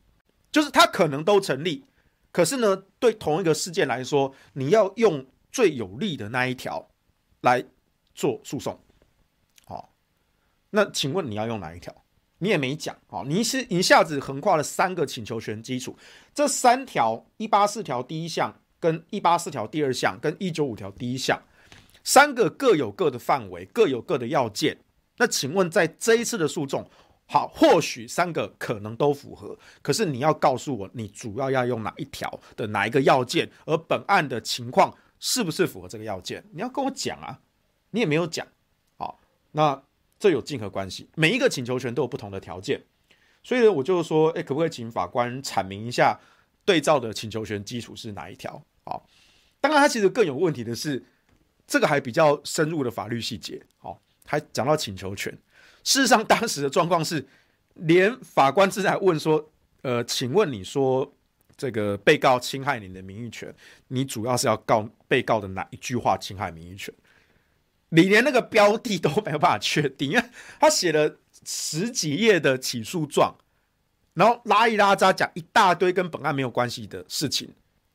[0.52, 1.86] 就是他可能都成立，
[2.32, 6.90] 可是呢，对同一个事件来说，你要用最有利的那一条
[7.42, 7.64] 来
[8.14, 8.78] 做诉讼，
[9.66, 9.94] 好，
[10.72, 12.03] 那请问你要用哪一条？
[12.40, 15.98] 你也没讲啊，你是一下子横跨了三个请求权基础，
[16.34, 21.42] 这三条一八四条第一项、跟一八四条第二项、跟一九五条第一项，
[22.04, 24.78] 三个各有各的范围，各有各的要件。
[25.18, 26.86] 那请问在这一次的诉讼，
[27.28, 36.44] 好，或许三个可能都符合，可是你要告诉我，你主要要用哪一条的哪一个要件，而本案的情况是不是符合这个要件？
[36.52, 37.40] 你要跟我讲啊，
[37.92, 38.46] 你也没有讲，
[38.98, 39.20] 好，
[39.52, 39.82] 那。
[40.24, 42.82] 这有竞合关系，每一个请求权都有不同的条件，
[43.44, 46.18] 所以呢，我就说，哎，可不可以请法官阐明一下
[46.64, 48.64] 对照的请求权基础是哪一条？
[48.86, 49.06] 好，
[49.60, 51.04] 当然，他其实更有问题的是，
[51.68, 55.38] 这个还比较深入的法律细节，好，还讲到请求权。
[55.84, 57.28] 事实上，当时的状况是，
[57.74, 61.14] 连法官正在问说，呃，请问你说
[61.58, 63.54] 这个被告侵害你的名誉权，
[63.90, 66.94] 你主要是要告被告的哪一句话侵害名誉权？
[67.96, 70.24] 你连那个标的都没有办法确定，因为
[70.60, 73.36] 他写了十几页的起诉状，
[74.16, 77.54] 然后拉一拉渣讲一大堆跟本案没有关系的事情，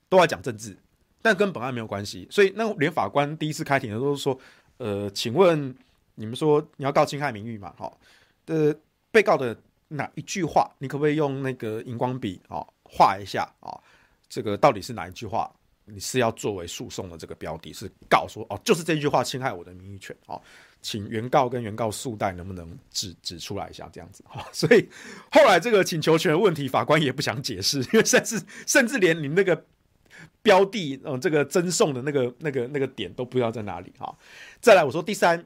[0.08, 0.76] 都要讲政治，
[1.20, 4.38] 但跟本案没有关系，所以那连法官第一次开庭的时候说，
[4.76, 5.74] 呃，请问
[6.14, 7.74] 你们说你要告侵害名誉嘛？
[7.76, 7.98] 好，
[8.46, 8.72] 呃，
[9.10, 13.74] 被告的哪一句话，你可不可以用那个荧光笔啊画一下啊？
[14.28, 15.52] 这个到底是哪一句话？
[15.90, 20.40] 你是要作为诉讼的这个标的，是告说哦，就是这句话侵害我的名誉权哦，
[20.82, 24.88] 请原告跟原告诉代能不能指指出来一下这样子哈、 所以
[25.30, 29.64] 后来这个请求权的问题，法官也不想解释，因为甚至甚至连你那个
[30.42, 34.16] 标的嗯、这个争讼的那个那个那个点都不知道在哪里哈、
[34.60, 35.44] 再来我说第三，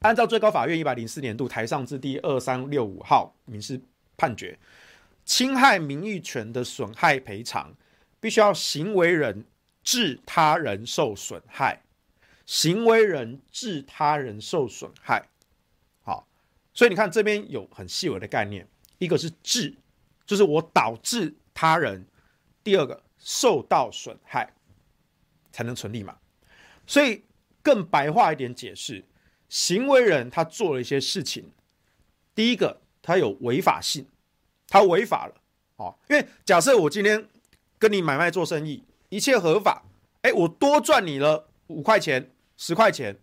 [0.00, 3.80] 按照最高法院一百零四年度台上字第二三六五号民事
[4.16, 4.58] 判决，
[5.24, 7.74] 侵害名誉权的损害赔偿。
[8.20, 9.46] 必须要行为人
[9.82, 11.82] 致他人受损害，
[12.44, 15.26] 行为人致他人受损害，
[16.02, 16.28] 好，
[16.74, 19.74] 所以你看这边有很细微的概念，一个是致，
[20.26, 22.02] 就是我导致他人；
[22.62, 24.52] 第二个受到损害
[25.50, 26.18] 才能成立嘛。
[26.86, 27.24] 所以
[27.62, 29.02] 更白话一点解释，
[29.48, 31.50] 行为人他做了一些事情，
[32.34, 34.06] 第一个他有违法性，
[34.68, 35.34] 他违法了，
[35.76, 37.26] 哦，因为假设我今天。
[37.80, 39.82] 跟你买卖做生意，一切合法。
[40.20, 43.18] 哎，我多赚你了五块钱、十块钱，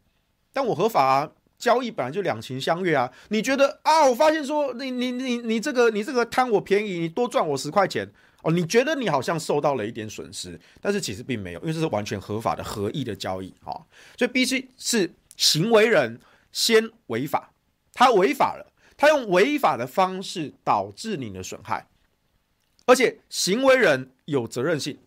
[0.52, 3.14] 但我合法啊，交易本来就两情相悦啊。
[3.30, 4.06] 你觉得啊？
[4.08, 8.52] 我发现说你你你你这个你这个贪我便宜，你多赚我十块钱哦。
[8.52, 13.78] 你觉得你好像受到了一点损失，但是其实并没有，因为这是完全合法的合意的交易啊。
[14.18, 16.20] 所以必须是行为人
[16.52, 17.52] 先违法，
[17.94, 21.88] 他违法了，他用违法的方式导致你的损害。
[22.88, 24.98] 而且行为人有责任性，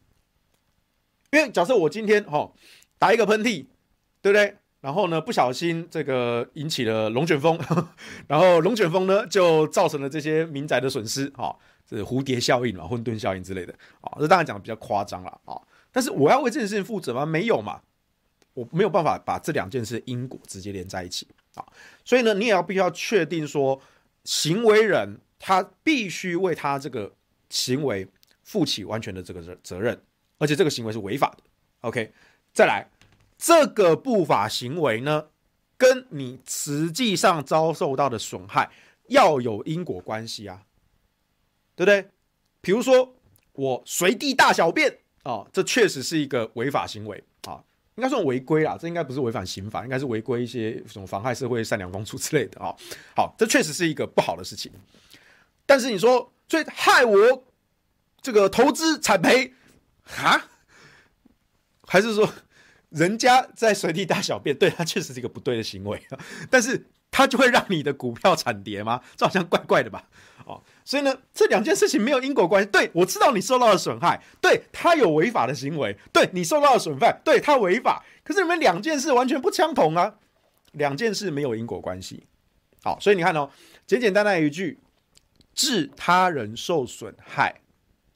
[1.32, 2.52] 因为假设我今天哈
[2.98, 3.64] 打一个喷嚏，
[4.22, 4.56] 对不对？
[4.82, 7.58] 然后呢，不小心这个引起了龙卷风，
[8.28, 11.54] 然后龙卷风呢就造成了这些民宅的损失，哈，
[11.86, 17.24] 这蝴蝶效应嘛，混沌效应之类的，啊，这当然讲的比较夸张了，啊，但是我要为这件事情负责吗？
[17.24, 17.80] 没有嘛，
[18.54, 21.64] 我没有办法把这两件事因果直接连在一起，啊，
[22.04, 23.80] 所以呢，你也要必须要确定说，
[24.24, 27.14] 行为人他必须为他这个。
[27.50, 28.08] 行为
[28.42, 30.00] 负起完全的这个责责任，
[30.38, 31.42] 而且这个行为是违法的。
[31.80, 32.12] OK，
[32.52, 32.88] 再来，
[33.36, 35.28] 这个不法行为呢，
[35.76, 38.70] 跟你实际上遭受到的损害
[39.08, 40.62] 要有因果关系啊，
[41.74, 42.08] 对不对？
[42.60, 43.14] 比如说
[43.52, 47.62] 我随地大小便啊、这确实是一个违法行为啊，
[47.96, 52.74] 应该算违规啦，这应该不是违反刑法，应该是违规一些什么妨害社会善良风俗之类的啊。
[53.14, 54.72] 好，这确实是一个不好的事情，
[55.66, 56.32] 但是你说。
[56.50, 57.44] 所以害我
[58.20, 59.54] 这个投资惨赔
[60.16, 60.48] 啊？
[61.86, 62.28] 还是说
[62.88, 66.02] 人家在随地大小便，对，他确实是一个不对的行为，
[66.50, 69.00] 但是他就会让你的股票惨跌吗？
[69.16, 70.04] 这好像怪怪的吧？
[70.44, 72.68] 哦，所以呢，这两件事情没有因果关系。
[72.68, 80.16] 对，我知道你受到了损害，对，他有违法的行为，对，你受到了损害，对，他违法，可是你们两件事完全不相同啊，
[80.72, 82.24] 两件事没有因果关系。
[82.82, 83.48] 好，所以你看哦，
[83.86, 84.80] 简简单单一句。
[85.60, 87.54] 致他人受损害，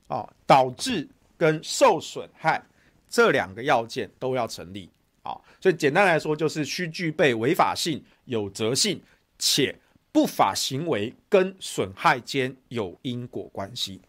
[0.08, 2.64] 哦，导致跟受损害
[3.06, 4.88] 这两个要件都要成立，
[5.22, 8.98] 啊，所以简单来说就是需具备违法性、有责性，
[9.38, 9.78] 且
[10.10, 14.00] 不法行为跟损害间有因果关系。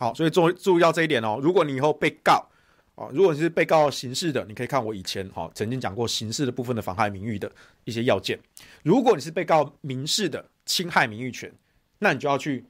[0.00, 1.38] 好，所以注注意到这一点哦。
[1.40, 2.44] 如果你以后被告，
[2.96, 7.48] 哦，如果你是被告刑事的，你可以看我以前哈曾经讲过刑事的部分的妨害名誉的
[7.84, 8.36] 一些要件。
[8.82, 11.52] 如果你是被告民事的侵害名誉权。
[12.04, 12.62] 那你就要去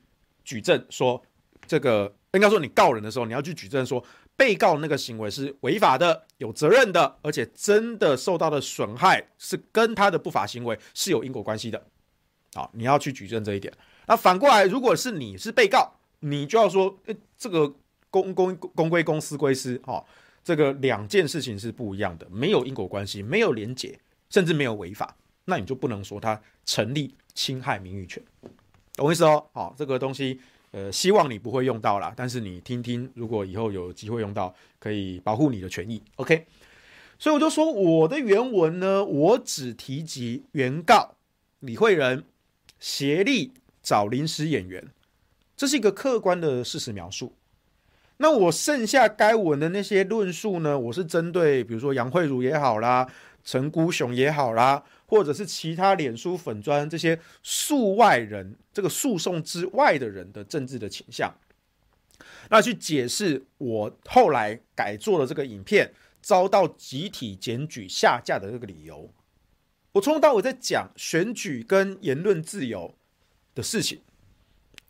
[0.45, 1.21] 举证说，
[1.67, 4.03] 这个应该说你告人的时候，你要去举证说，
[4.37, 11.85] 被告那个行为是违法的、有责任的，而且真的受到的损害是跟他的不法行为是有因果关系的。
[12.55, 13.75] 好，你要去举证这一点。
[14.07, 16.97] 那反过来，如果是你是被告，你就要说，
[17.37, 17.75] 这个
[18.11, 20.05] 公公公归公，私归私，哈，
[20.45, 23.99] 这个两件事情是不一样的，没有因果关系，没有连结，
[24.31, 28.23] 甚至没有违法，那你就不能说他成立侵害名誉权。
[28.97, 30.41] 懂我意思哦，好，这个东西，
[30.71, 36.47] 呃，希望你不会用到啦，但是你听听，如果以后有机会用到，可以保护你的权益，OK？
[37.19, 41.15] 所以我就说我的原文呢，我只提及原告
[41.61, 42.25] 李惠仁
[42.79, 44.85] 协力找临时演员，
[45.57, 47.33] 这是一个客观的事实描述。
[48.19, 53.09] 那我剩下该文的那些论述呢，我是针对比如说杨慧如也好啦，
[53.45, 54.85] 陈孤雄也好啦。
[55.07, 61.33] 或者是其他脸书粉砖这些数外人，这个诉讼之外的人的政治的倾向，
[62.51, 69.13] 那去解释我后来改做的这个影片遭到集体检举下架的这个理由，
[69.93, 72.97] 我从头到尾在讲选举跟言论自由
[73.55, 74.01] 的事情，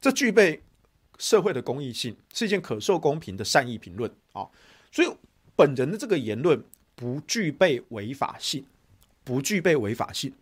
[0.01, 0.63] 这具备
[1.19, 4.49] 社会的公益性，是一件可受公平的善意评论啊。
[4.91, 5.09] 所以
[5.55, 6.65] 本人的这个言论
[6.95, 8.65] 不具备违法性，
[9.23, 10.33] 不具备违法性。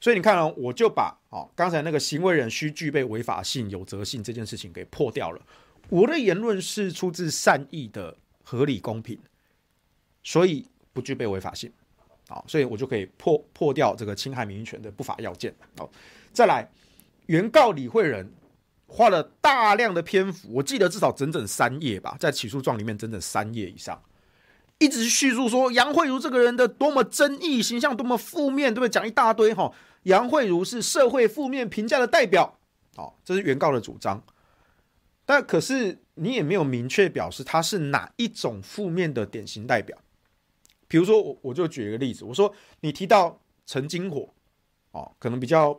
[0.00, 5.40] 所以你看哦，我就把哦刚才那个行为人需具备违法性、有责性这件事情给破掉了。
[5.88, 9.18] 我的言论是出自善意的、合理公平，
[10.22, 11.72] 所以不具备违法性。
[12.28, 15.52] 啊，所以我就可以破破掉这个侵害名誉权的不法要件。
[15.76, 15.90] 好，
[16.32, 16.70] 再来，
[17.26, 18.32] 原告李慧仁
[18.86, 24.00] 花了大量的篇幅，我记得至少整整三页吧，在起诉状里面整整三页以上，
[24.80, 28.88] 一直叙述说杨慧如这个人的多么争议，形象多么负面，对不对？
[28.88, 29.70] 讲一大堆哈，
[30.04, 32.58] 杨慧如是社会负面评价的代表。
[32.96, 34.24] 好，这是原告的主张，
[35.26, 39.96] 但可是你也没有明确表示他是哪一种负面的典型代表。
[40.88, 44.30] 比如说，我我就举一个例子，我说你提到陈金火，
[44.92, 45.78] 哦，可能比较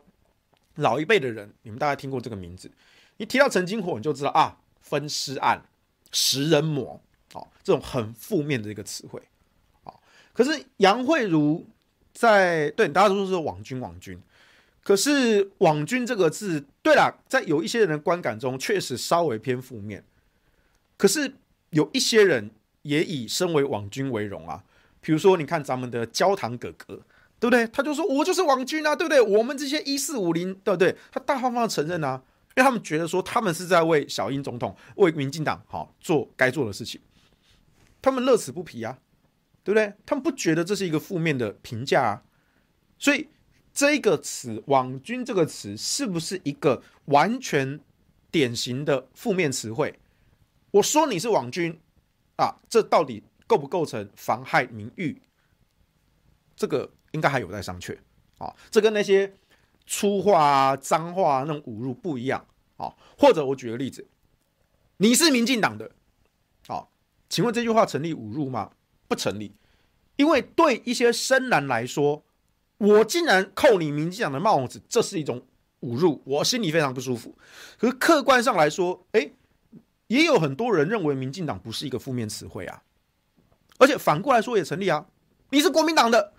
[0.75, 2.71] 老一辈的人，你们大概听过这个名字。
[3.17, 5.65] 你提到陈金火，你就知道啊，分尸案、
[6.11, 7.01] 食人魔，
[7.33, 9.21] 哦，这种很负面的一个词汇，
[9.83, 9.93] 哦。
[10.33, 11.65] 可是杨慧如
[12.13, 14.19] 在对大家都说网军，网军，
[14.83, 20.03] 可是网军这个字，对了，在有一些人的观感中，确实稍微偏负面。
[20.97, 21.33] 可是
[21.71, 22.51] 有一些人
[22.83, 24.63] 也以身为网军为荣啊。
[25.03, 26.93] 比如说，你看咱们的焦糖哥哥，
[27.39, 27.65] 对不对？
[27.69, 29.19] 他就说我就是网军啊，对不对？
[29.19, 30.95] 我们这些一四五零，对不对？
[31.11, 32.21] 他大方方承认啊，
[32.55, 37.01] 因为他们觉得说他们是在为小英总统、为民进党好做该做的事情，
[38.01, 38.99] 他们乐此不疲啊，
[39.63, 39.93] 对不对？
[40.05, 42.23] 他们不觉得这是一个负面的评价啊，
[42.97, 43.27] 所以
[43.73, 47.79] 这个词“网军”这个词是不是一个完全
[48.29, 49.99] 典型的负面词汇？
[50.71, 51.79] 我说你是网军
[52.37, 53.23] 啊，这到底？
[53.47, 55.21] 构不构成妨害名誉？
[56.55, 57.97] 这个应该还有待商榷
[58.37, 58.55] 啊。
[58.69, 59.35] 这跟那些
[59.85, 62.47] 粗话啊、脏话啊、那种侮辱不一样
[62.77, 62.95] 啊。
[63.17, 64.07] 或者我举个例子，
[64.95, 65.91] 你是民进党的，
[66.67, 66.87] 啊，
[67.31, 68.71] 请问这句话成立侮辱吗？
[69.07, 69.55] 不成立，
[70.17, 72.25] 因为对一些深蓝来说，
[72.77, 75.47] 我竟然扣你民进党的帽子，这是一种
[75.79, 77.37] 侮辱，我心里非常不舒服。
[77.77, 79.31] 可是客观上来说，哎，
[80.07, 82.83] 也有很多人认为民进党不是一个负面词汇啊。
[83.77, 85.07] 而且反过来说也成立啊，
[85.51, 86.33] 你是国民党的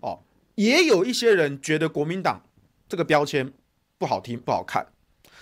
[0.00, 0.24] 哦，
[0.56, 2.42] 也有一些人觉得国民党
[2.88, 3.52] 这个标签
[3.96, 4.88] 不好听不好看，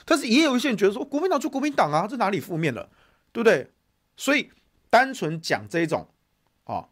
[0.05, 2.91] 但是也有一些人觉得说国民党就国民党啊，这哪里负面了，
[3.33, 3.71] 对不对？
[4.17, 4.51] 所以
[4.91, 6.07] 单纯讲这种
[6.65, 6.89] 啊，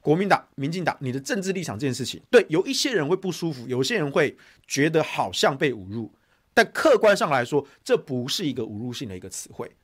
[0.00, 4.36] 国民党、民进党你的政治立场这件事情，对，有一些人会不舒服，有些人会
[4.68, 6.12] 觉得好像被侮辱，
[6.54, 9.74] 但客观上来说，这不是一个侮辱性的一个词汇，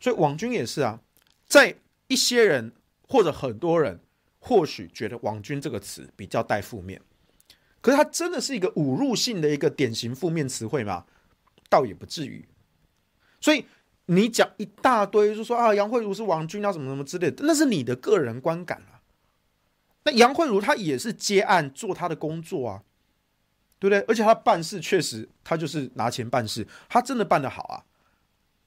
[0.00, 1.00] 所以网军也是啊，
[1.46, 1.74] 在
[2.06, 2.72] 一些人。
[3.10, 3.98] 或者很多人
[4.38, 7.00] 或许觉得“网军”这个词比较带负面，
[7.80, 11.06] 可是它真的是一个侮辱性的一个典型负面词汇吗？
[11.70, 12.46] 倒也不至于。
[13.40, 13.64] 所以
[14.10, 19.04] 你讲一大堆，就说啊杨慧如是网军啊什么什么之类的，那是你的个人观感啊。
[20.04, 22.82] 那杨慧如她也是接案做她的工作啊，
[23.78, 24.00] 对不对？
[24.08, 27.84] 而且她办事确实，她就是拿钱办事，她真的办得好啊，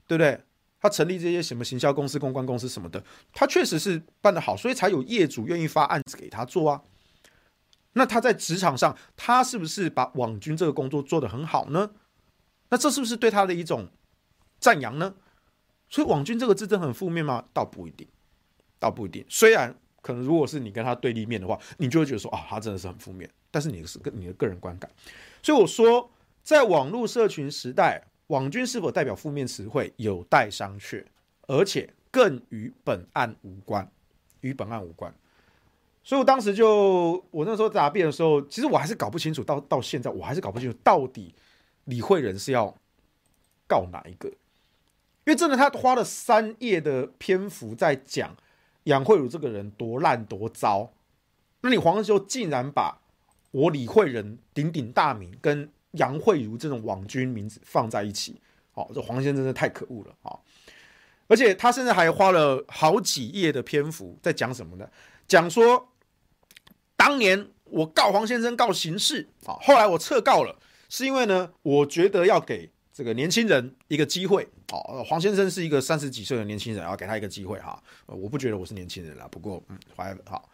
[0.05, 0.39] 对不对？
[0.79, 6.81] 她成立这些什么行销公司、公关公司什么的，她确实是办得好，所以才有业主愿意发案子给她做啊。
[7.93, 11.91] 那他在职场上，他是不是把网军这个工作做得很好呢？
[12.69, 13.89] 那这是不是对他的一种
[14.59, 15.15] 赞扬呢？
[15.91, 17.45] 所以“网军”这个字真的很负面吗？
[17.53, 18.07] 倒不一定，
[18.79, 19.23] 倒不一定。
[19.29, 23.29] 虽然可能如果是你跟他对立面的话，你就会觉得说啊，他真的是很负面。
[23.51, 24.89] 但是你是跟你的个人观感。
[25.43, 26.09] 所以我说，
[26.41, 28.03] 在网络社群时代。
[28.27, 31.03] 网军是否代表负面词汇，有待商榷，
[31.47, 33.85] 而且更与本案无关，
[34.39, 35.13] 与本案无关。
[36.01, 41.35] 所以我当时就，我那时候答辩的时候，其实我还是搞不清楚，到到现在我还是搞不清楚，到底
[41.83, 42.73] 李慧仁是要
[43.67, 44.31] 告哪一个？
[45.25, 48.35] 因为真的，他花了三页的篇幅在讲
[48.83, 50.91] 杨慧如这个人多烂多糟，
[51.61, 52.99] 那你黄修竟然把
[53.51, 58.41] 我李慧仁鼎鼎大名跟杨慧如这种网军名字放在一起，
[58.71, 60.39] 好，这黄先生真的太可恶了啊！
[61.27, 64.89] 而且他甚至还花了好几页的篇幅在讲什么呢？
[65.27, 65.89] 讲说
[66.95, 70.57] 当年我告黄先生告刑事，啊，后来我撤告了，
[70.89, 74.47] 是因为呢，我觉得要给这个年轻人一个机会。
[74.71, 77.81] 哦，黄先生是一个三十几岁的年轻人，要给他一个机会哈。
[78.05, 80.49] 我不觉得我是年轻人啦，不过嗯，还好。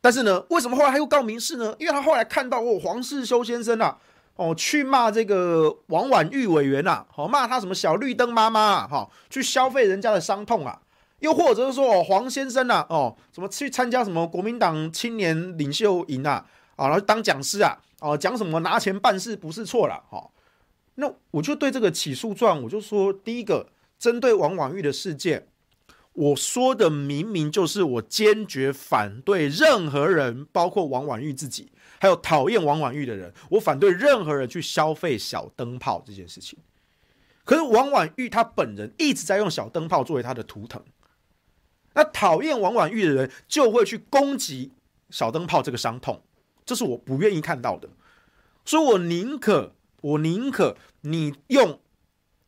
[0.00, 1.74] 但是呢，为什么后来他又告民事呢？
[1.78, 3.98] 因为他后来看到哦，黄世修先生啊。
[4.36, 10.78] 哦，去骂这个王婉玉委员呐，好骂他什么小绿灯妈妈，哈，去消费人家的伤痛啊，
[11.20, 16.44] 又或者是说哦，黄先生呐，哦，什么去参加什么国民党青年领袖营啊，
[16.76, 20.22] 啊，然后当讲师啊，哦，讲什么拿钱办事不是错了，哈。
[20.98, 23.68] 那我就对这个起诉状，我就说，第一个，
[23.98, 25.46] 针对王婉玉的事件，
[26.14, 31.70] 我说的明明就是我坚决反对任何人，包括王婉玉自己，
[32.00, 36.58] 还有讨厌王婉玉的人，我反对任何人去消费小灯泡这件事情。
[37.44, 40.82] 可是王婉玉她本人一直在用小灯泡作为她的图腾，
[41.92, 44.72] 那讨厌王婉玉的人就会去攻击
[45.10, 46.22] 小灯泡这个伤痛，
[46.64, 47.90] 这是我不愿意看到的，
[48.64, 49.74] 所以我宁可。
[50.06, 51.80] 我宁可你用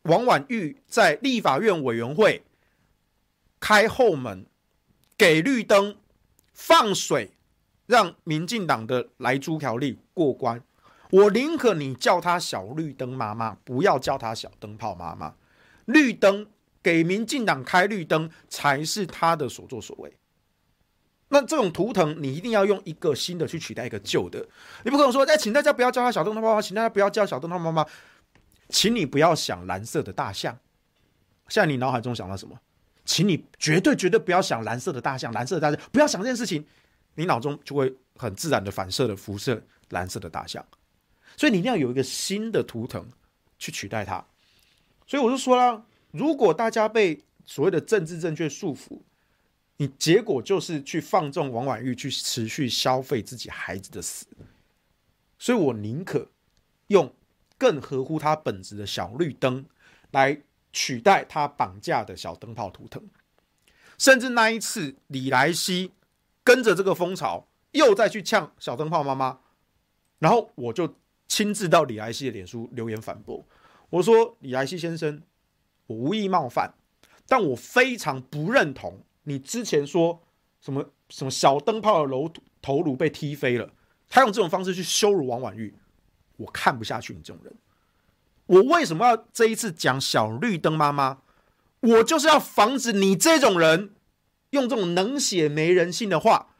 [0.03, 2.41] 王婉玉在立法院委员会
[3.59, 4.45] 开后门，
[5.17, 5.97] 给绿灯
[6.53, 7.31] 放水，
[7.85, 10.63] 让民进党的来租条例过关。
[11.11, 15.35] 我宁可你叫他小绿灯妈妈，不要叫他小灯泡妈妈。
[15.83, 16.47] 绿灯
[16.81, 20.13] 给民进党开绿灯才是他的所作所为。
[21.29, 24.45] 那这种图腾，你一定要用一个新的去取代一个旧的，
[24.83, 27.85] 你不可能说，哎，请大家不要叫他小灯泡妈妈，请大家不要叫小灯泡妈妈，
[28.69, 30.57] 请你不要想蓝色的大象。
[31.47, 32.59] 现在你脑海中想到什么？
[33.05, 36.63] 请你绝对绝对不要想蓝色的大象，蓝色的大象，不要想这件事情，
[37.15, 40.63] 你脑中就会很自然的反射的辐射蓝色的大象。
[41.37, 43.07] 所以你一定要有一个新的图腾
[43.57, 44.23] 去取代它。
[45.07, 48.99] 所以我就说了，如果大家被所谓的政治正确束缚，
[49.81, 54.25] 你结果就是去放纵王婉玉，去持续消费自己孩子的死，
[55.37, 56.29] 所以我宁可
[56.87, 57.15] 用
[57.57, 59.65] 更合乎他本质的小绿灯
[60.11, 60.41] 来
[60.73, 63.09] 取代他绑架的小灯泡图腾，
[63.97, 65.93] 甚至那一次李来希
[66.43, 69.39] 跟着这个风潮又再去呛小灯泡妈妈，
[70.17, 70.93] 然后我就
[71.29, 73.47] 亲自到李来希的脸书留言反驳，
[73.91, 75.21] 我说李来希先生，
[75.87, 76.73] 我无意冒犯，
[77.29, 79.05] 但我非常不认同。
[79.29, 80.23] 你之前说
[80.59, 82.27] 什么什么小灯泡的楼
[82.61, 83.71] 头颅被踢飞了，
[84.09, 85.75] 他用这种方式去羞辱王婉玉，
[86.37, 87.53] 我看不下去你这种人。
[88.47, 91.19] 我为什么要这一次讲小绿灯妈妈？
[91.81, 93.91] 我就是要防止你这种人
[94.49, 96.55] 用这种冷血没人性的话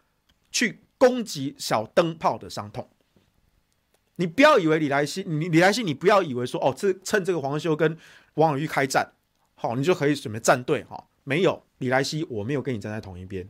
[0.52, 2.88] 去攻击小灯泡的伤痛。
[4.18, 7.98] 你不要以为李来希，你李来希，你不要以为说哦，这趁这个黄修跟
[8.36, 9.14] 王婉玉开战，
[9.56, 11.08] 好，你就可以准备站队哈。
[11.30, 13.48] 没有李莱西，我没有跟你站在同一边，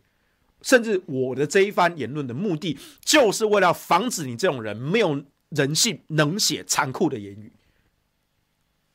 [0.61, 7.53] 甚至我的这一番言论的目的，就是为了防止你这种人没有人性、冷血、残酷的言语。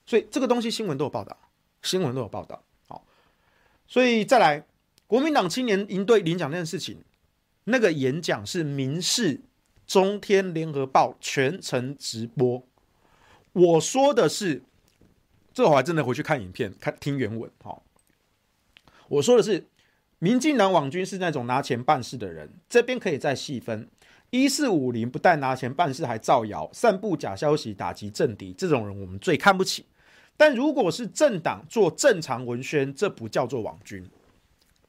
[0.05, 1.35] 所以这个东西新闻都有报道，
[1.81, 2.63] 新闻都有报道。
[2.87, 3.07] 好，
[3.87, 4.67] 所以再来，
[5.07, 6.99] 国民党青年营队领奖那件事情，
[7.65, 9.41] 那个演讲是民视、
[9.87, 12.63] 中天、联合报全程直播。
[13.55, 14.63] 我说的是，
[15.55, 17.51] 这我还真的回去看影片，看听原文。
[17.63, 17.83] 好。
[19.09, 19.67] 我说的是，
[20.19, 22.51] 民进党网军是那种拿钱办事的人。
[22.69, 23.89] 这边可以再细分：
[24.31, 28.53] 一四五零不但拿钱办事，还造谣、散布假消息，打击政敌。
[28.53, 29.85] 这种人我们最看不起。
[30.37, 34.05] 但如果是政党做正常文宣，这不叫做网军。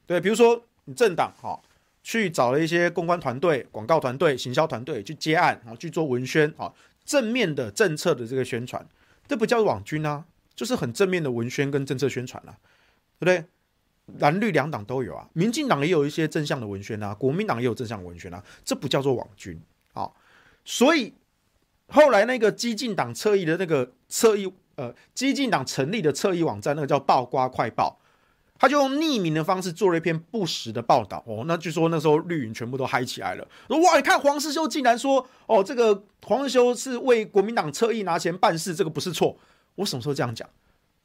[0.06, 1.60] 对，比如说你政党哈，
[2.02, 6.72] 去找了一些公关团队、广告团队、行销团队去接案，然后去做文宣啊，
[7.04, 8.84] 正面的政策的这个宣传，
[9.28, 12.58] 这不叫网军啊，就是很正面的文宣跟政策宣传啊，
[13.18, 13.44] 对不对？
[14.18, 19.60] 蓝绿两党都有啊，民进党也有一些正向的文宣啊，国民党也有正向文宣啊，这不叫做网军
[19.94, 20.08] 啊。
[20.64, 21.12] 所以
[21.88, 27.98] 后来那个激进党侧翼的那个侧翼，呃，激进党成立的侧翼网站，那个叫爆瓜快报，
[28.58, 31.44] 他就用匿名的方式做了一篇不实的报道哦。
[31.46, 39.36] 那据说那时候绿营全部都嗨起来了，说哇，你看黄世修竟然说哦，这个黄世修是为国民党侧翼拿钱办事，这个不是错。
[39.74, 40.48] 我什么时候这样讲？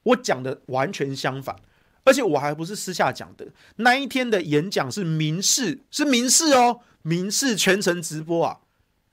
[0.03, 1.55] 我讲的完全相反。
[2.03, 8.61] 而且我还不是私下讲的，那一天的演讲是民事，是民事哦，民事全程直播啊，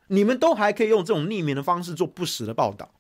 [0.07, 2.91] 你们都还可以用这种匿名的方式做不实的报道。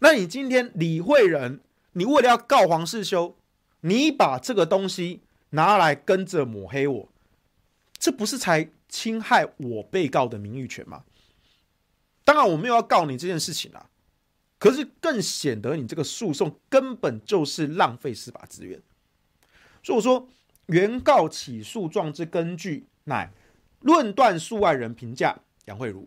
[0.00, 1.60] 那你今天李慧仁，
[1.92, 3.36] 你为了要告黄世修，
[3.82, 7.08] 你把这个东西拿来跟着抹黑我，
[7.98, 11.04] 这不是才侵害我被告的名誉权吗？
[12.24, 13.88] 当然我没有要告你这件事情啊，
[14.58, 18.82] 可是更显得你这个诉讼根本就是浪费司法资源。
[19.82, 20.28] 所以我说，
[20.66, 23.30] 原告起诉状之根据乃
[23.80, 26.06] 论断诉外人评价杨惠如，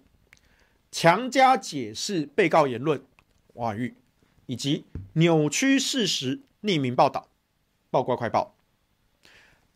[0.91, 3.01] 强加解释被告言论
[3.53, 3.95] 王婉玉，
[4.45, 7.27] 以及扭曲事实匿名报道
[7.89, 8.55] 爆瓜快报，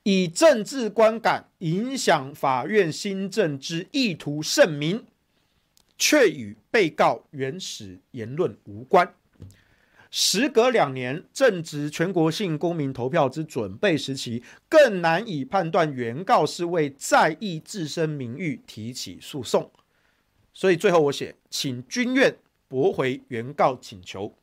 [0.03, 5.05] 以政治观感影响法院新政之意图甚明，
[5.97, 9.15] 却与被告原始言论无关。
[10.17, 19.69] 时隔两年，正值全国性公民投票之准备时期，更难以判断原告是为在意自身名誉提起诉讼。
[20.53, 22.33] 所以最后我写，请军院
[22.69, 24.33] 驳回原告请求，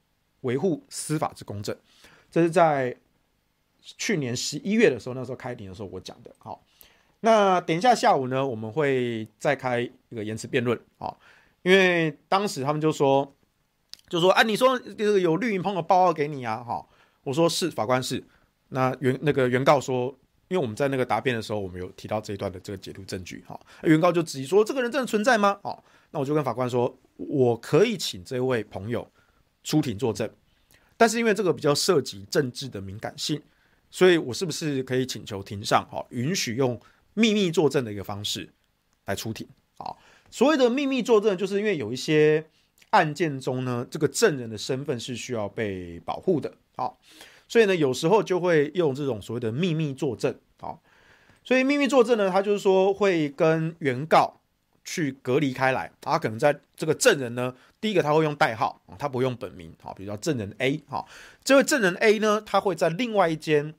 [0.43, 1.75] 维护司法之公正。
[2.31, 2.95] 这是在
[3.81, 6.31] 去年十一月的时候，那时候开庭的时候我讲的。
[6.37, 6.62] 好，
[7.20, 11.16] 那等一下下午呢，我们会再开一个言词辩论啊，
[11.62, 13.35] 因为当时他们就说，
[14.13, 16.87] 就说啊，你说这个有绿营朋友报告给你啊，哈，
[17.25, 18.23] 我说是，法官是。
[18.69, 20.15] 那原那个原告说。
[20.49, 25.59] 因为我们在那个答辩的时候，我们有提到这一段的这个解读证据，哈，原告就质疑说，这个人真的存在吗？
[25.63, 29.11] 哦，那我就跟法官说，我可以请这位朋友
[29.65, 30.29] 出庭作证，
[30.95, 33.41] 但是因为这个比较涉及政治的敏感性，
[33.91, 36.79] 所以我是不是可以请求庭上，哈，允许用
[37.15, 38.47] 秘密作证的一个方式
[39.07, 39.49] 来出庭？
[39.79, 39.97] 啊，
[40.31, 42.45] 所谓的秘密作证，就是因为有一些
[42.93, 46.99] 案件中呢，这个证人的身份是需要被保护的，好。
[47.49, 50.72] 所以呢，有时候就会用这种所谓的秘密作证，啊，
[51.45, 54.40] 所以秘密作证呢，他就是说会跟原告
[54.86, 61.05] 去隔离开来，他可能在这个证人呢，第一个他会用代号，他不用本名，好，比如说证人 A，哈，
[61.45, 63.74] 这位证人 A 呢，他会在另外一间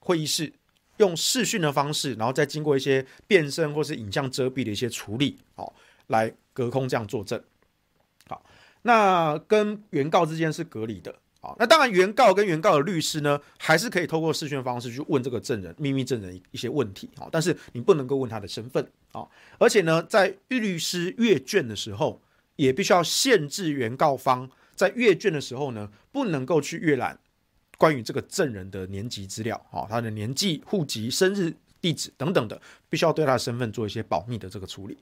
[0.00, 0.52] 会议室
[0.98, 5.74] 用视讯的方式，然后再经过一些变声或是影像遮蔽的一些处理，好，
[6.08, 7.42] 来隔空这样作证，
[8.28, 8.44] 好，
[8.82, 11.14] 那跟原告之间是隔离的。
[11.40, 17.10] 好，那当然，原告跟原告的律师呢，还是可以透过视讯方式去问这个证人、秘密证人一些问题。
[17.18, 18.82] 好，但是你不能够问他的身份。
[19.12, 22.22] 啊，而且呢，在律师阅卷的时候，
[22.56, 27.18] 也必须要限制原告方在阅卷的时候呢，不能够去阅览
[27.76, 32.58] 关于这个证人的年级资料，啊，他的年纪、户籍、生日、地址等等的，
[32.88, 34.96] 必须要对他的身份做一些保密的这个处理。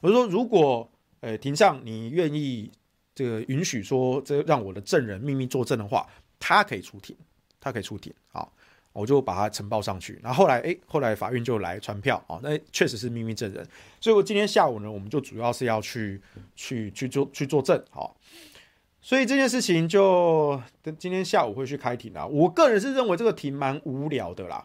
[0.00, 0.88] 我说，如果
[1.20, 2.70] 呃庭上你愿意。
[3.14, 6.06] 这个允许说，这让我的证人秘密作证的话，
[6.38, 7.16] 他可以出庭，
[7.58, 8.14] 他可以出庭。
[8.28, 8.52] 好，
[8.92, 10.20] 我就把他呈报上去。
[10.22, 12.22] 然后后来，哎，后来法院就来传票。
[12.28, 13.66] 啊，那确实是秘密证人。
[14.00, 16.22] 所以我今天下午呢，我们就主要是要去
[16.54, 17.84] 去去做去作证。
[17.90, 18.16] 好，
[19.00, 20.62] 所以这件事情就
[20.96, 22.24] 今天下午会去开庭啊。
[22.24, 24.64] 我个人是认为这个庭蛮无聊的啦。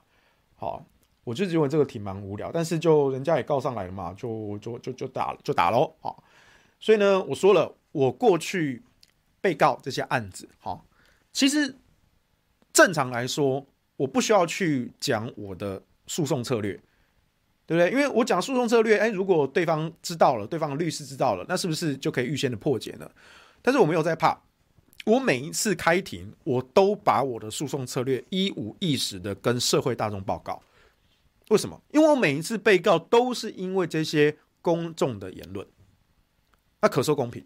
[0.55, 0.85] 好，
[1.23, 5.91] 我就认为这个庭蛮无聊，但是就人家也告上来了嘛，就就就就打，就打喽。
[5.99, 6.23] 好，
[6.83, 7.73] 所以呢，我说了。
[7.93, 8.81] 我过去
[9.39, 10.83] 被告这些案子，哈，
[11.31, 11.75] 其实
[12.73, 13.63] 正常来说，
[13.97, 16.73] 我不需要去讲我的诉讼策略，
[17.67, 17.91] 对不对？
[17.91, 23.07] 因为我讲诉讼策略，哎，如果对方知道了，对方的律师知道了，那是不是就可以预先的破解呢？
[23.61, 24.41] 但是我没有在怕，
[25.05, 30.59] 我每一次开庭，我都把我的诉讼策略一五一十的跟社会大众报告。
[31.49, 31.79] 为什么？
[31.91, 35.67] 因为我每一次被告都是因为这些公众的言论，
[36.83, 37.43] 那可说公平。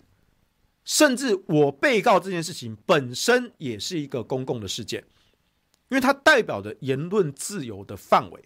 [0.83, 5.03] 甚至我被告这件事情本身也是一个公共的事件，
[5.89, 8.45] 因为它代表着言论自由的范围。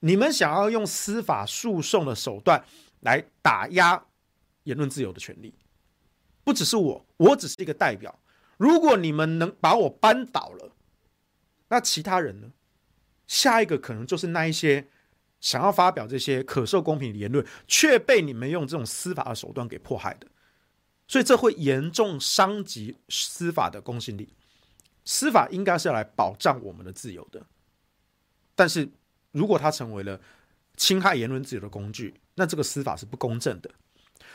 [0.00, 2.64] 你们想要用司法诉讼的手段
[3.00, 4.06] 来打压
[4.62, 5.54] 言论自由的权利，
[6.44, 8.18] 不只是我，我只是一个代表。
[8.56, 10.70] 如果你们能把我扳倒了，
[11.68, 12.52] 那其他人呢？
[13.26, 14.86] 下一个可能就是那一些
[15.40, 20.26] 想要发表这些可受公平的言论，却被你们用这种司法的手段给迫害的。
[21.08, 24.32] 所以这会严重伤及司法的公信力。
[25.04, 27.44] 司法应该是要来保障我们的自由的，
[28.54, 28.88] 但是
[29.32, 30.20] 如果它成为了
[30.76, 33.70] 侵害言论自由的工具，那这个司法是不公正的。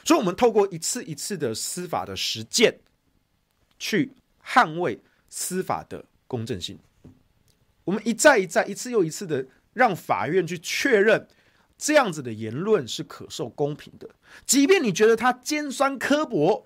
[0.04, 2.80] 所以，我们透过一次一次的司法的实践，
[3.80, 4.12] 去
[4.44, 5.00] 捍卫
[5.30, 6.78] 司法的公正性。
[7.86, 11.28] 我们一再一再、一次又一次的让法院去确认。
[11.78, 14.10] 这样子的言论是可受公平的，
[14.46, 16.66] 即便你觉得他尖酸刻薄，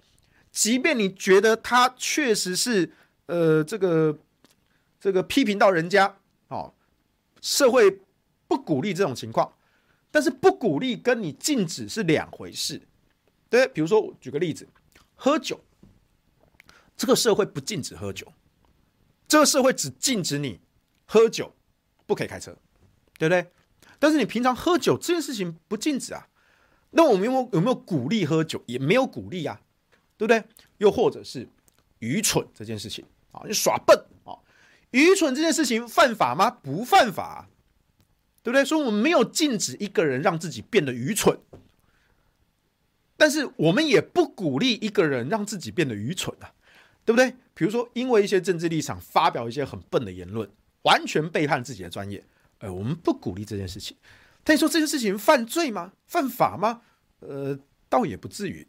[0.51, 2.93] 即便你觉得他确实是
[3.25, 4.19] 呃这个
[4.99, 6.15] 这个批评到人家
[6.49, 6.71] 哦，
[7.41, 8.01] 社会
[8.47, 9.51] 不鼓励这种情况，
[10.11, 12.79] 但是不鼓励跟你禁止是两回事。
[13.49, 14.67] 对，比如说举个例子，
[15.15, 15.59] 喝酒，
[16.95, 18.31] 这个社会不禁止喝酒，
[19.27, 20.59] 这个社会只禁止你
[21.05, 21.51] 喝酒，
[22.05, 22.55] 不可以开车，
[23.19, 23.51] 对不对？
[23.99, 26.29] 但是你平常喝酒这件事情不禁止啊，
[26.91, 28.63] 那我们有没有有没有鼓励喝酒？
[28.65, 29.59] 也没有鼓励啊，
[30.15, 30.41] 对不对？
[30.77, 31.45] 又或者是
[31.99, 33.03] 愚蠢这件事情
[33.33, 34.39] 啊，你耍笨啊，
[34.91, 36.49] 愚蠢这件事情犯法吗？
[36.49, 37.49] 不犯法，
[38.41, 38.63] 对不对？
[38.63, 41.37] 所以我们没有禁止一个人让自己变得愚蠢，
[43.17, 46.53] 但是我们也不鼓励一个人让自己变得愚蠢啊，
[47.03, 47.35] 对不对？
[47.53, 50.49] 比如说因为一些政治立场发表一些很笨的言论，
[50.83, 52.23] 完全背叛自己的专业。
[52.59, 53.97] 呃，我们不鼓励这件事情。
[54.43, 55.93] 但你说这件事情犯罪吗？
[56.05, 56.81] 犯法吗？
[57.19, 57.57] 呃，
[57.89, 58.65] 倒也不至于。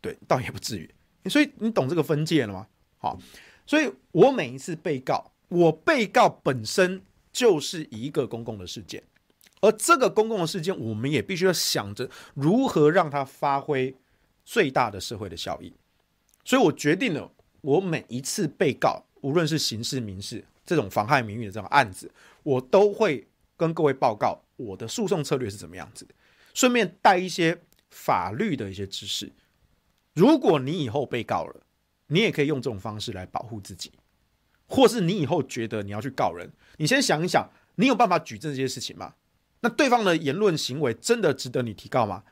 [0.00, 0.88] 对，倒也不至于。
[1.28, 2.66] 所以你懂这个分界了吗？
[2.98, 3.18] 好，
[3.66, 7.02] 所以我每一次被告，我被告本身
[7.32, 9.02] 就是一个公共的事件，
[9.60, 13.96] 而这个公共的事件，我们也必须要想着如何让它发挥
[14.44, 15.72] 最大的社会的效益。
[16.44, 22.08] 所以我决定了，我每一次被告，无论是刑事、民事这种妨害名誉的这种案子，
[22.46, 23.26] 我都会
[23.56, 26.06] 跟各位报告我的诉讼策略是怎么样子，
[26.54, 29.32] 顺便带一些法律的一些知识。
[30.14, 31.62] 如果你以后被告了，
[32.06, 33.90] 你也可以用这种方式来保护自己，
[34.68, 39.14] 或是你以后觉得你要去告人，你先想一想，你有办法举证这些事情吗？
[39.60, 42.22] 那对方的言论行为真的值得你提告吗？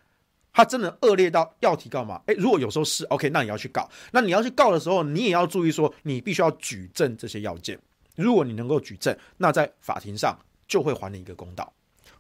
[0.52, 2.22] 他真的恶劣到要提告吗？
[2.26, 3.90] 诶，如果有时候是 OK，那你要去告。
[4.12, 7.76] 那你要去告的时候，你也要注意说，你必须要举证这些要件。
[8.16, 11.72] 如果你能够举证，那在法庭上就会还你一个公道。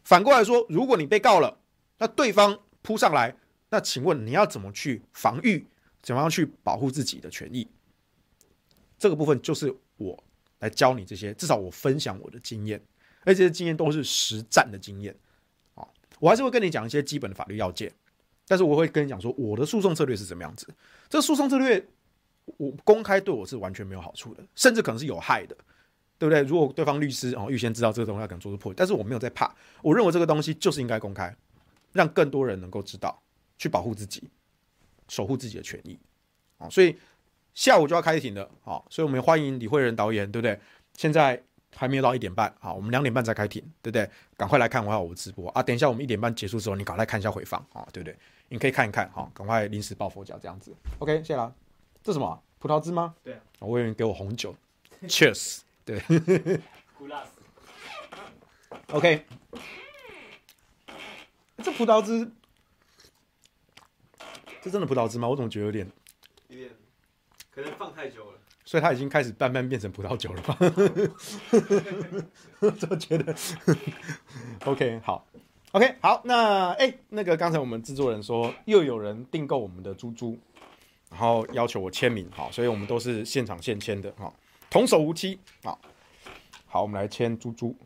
[0.02, 1.58] 反过来说，如果你被告了，
[1.98, 3.36] 那对方扑上来，
[3.70, 5.66] 那请问你要怎么去防御？
[6.02, 7.66] 怎么样去保护自己的权益？
[8.98, 10.22] 这个部分就是我
[10.58, 12.78] 来教你这些，至少我分享我的经验，
[13.24, 15.16] 而且这些经验都是实战的经验。
[15.74, 15.86] 啊，
[16.20, 17.90] 我还是会跟你讲一些基本的法律要件。
[18.46, 20.68] 但是我会跟你讲说，我的诉讼策略是怎么样子。
[21.08, 21.82] 这诉讼策略，
[22.58, 25.56] 我公开对我是完全没有好处的，甚至可能是有害的，
[26.24, 26.42] 对不对？
[26.42, 29.54] 如果对方律师哦预先知道这个东西，要可能做出破，但是我没有在怕。
[29.82, 31.34] 我认为这个东西就是应该公开，
[31.92, 33.20] 让更多人能够知道，
[33.58, 34.22] 去保护自己，
[35.08, 35.98] 守护自己的权益。
[36.58, 36.96] 啊，所以
[37.52, 40.58] 下午就要开庭了，好，所以我们欢迎李慧仁导演，对不对？
[40.94, 41.42] 现在。
[41.76, 44.08] 还没有到一点半，好，我们两点半再开庭，对不对？
[44.36, 45.60] 赶快来看完我的直播啊！
[45.60, 48.16] 等一下我们一点半结束之后，你赶快看一下回放啊，对不对？
[48.48, 50.72] 你可以看一看，好，赶快临时抱佛脚这样子。
[51.00, 51.52] OK，谢啦。
[52.00, 52.40] 这什么？
[52.60, 53.12] 葡萄汁吗？
[53.24, 53.40] 对啊。
[53.58, 54.54] 我以为你给我红酒
[55.08, 55.62] ，Cheers。
[55.84, 56.02] 对。
[58.88, 59.26] OK。
[61.62, 62.30] 这葡萄汁，
[64.60, 65.26] 这真的葡萄汁吗？
[65.26, 65.90] 我怎么觉得有点，
[66.48, 66.70] 有点，
[67.50, 68.38] 可能放太久了。
[68.66, 70.58] 所以它已经开始慢慢变成葡萄酒了吧？
[72.60, 73.34] 我怎么觉得
[74.64, 75.26] ？OK，好
[75.72, 80.38] ，OK，好，那哎、欸，那个刚才我们制作人说又有人订购我们的猪猪，
[81.10, 84.30] 然后要求我签名，好，所以我们都是现场现签的，哈，
[84.74, 85.78] 童叟无欺，啊，
[86.66, 87.76] 好，我们来签猪猪。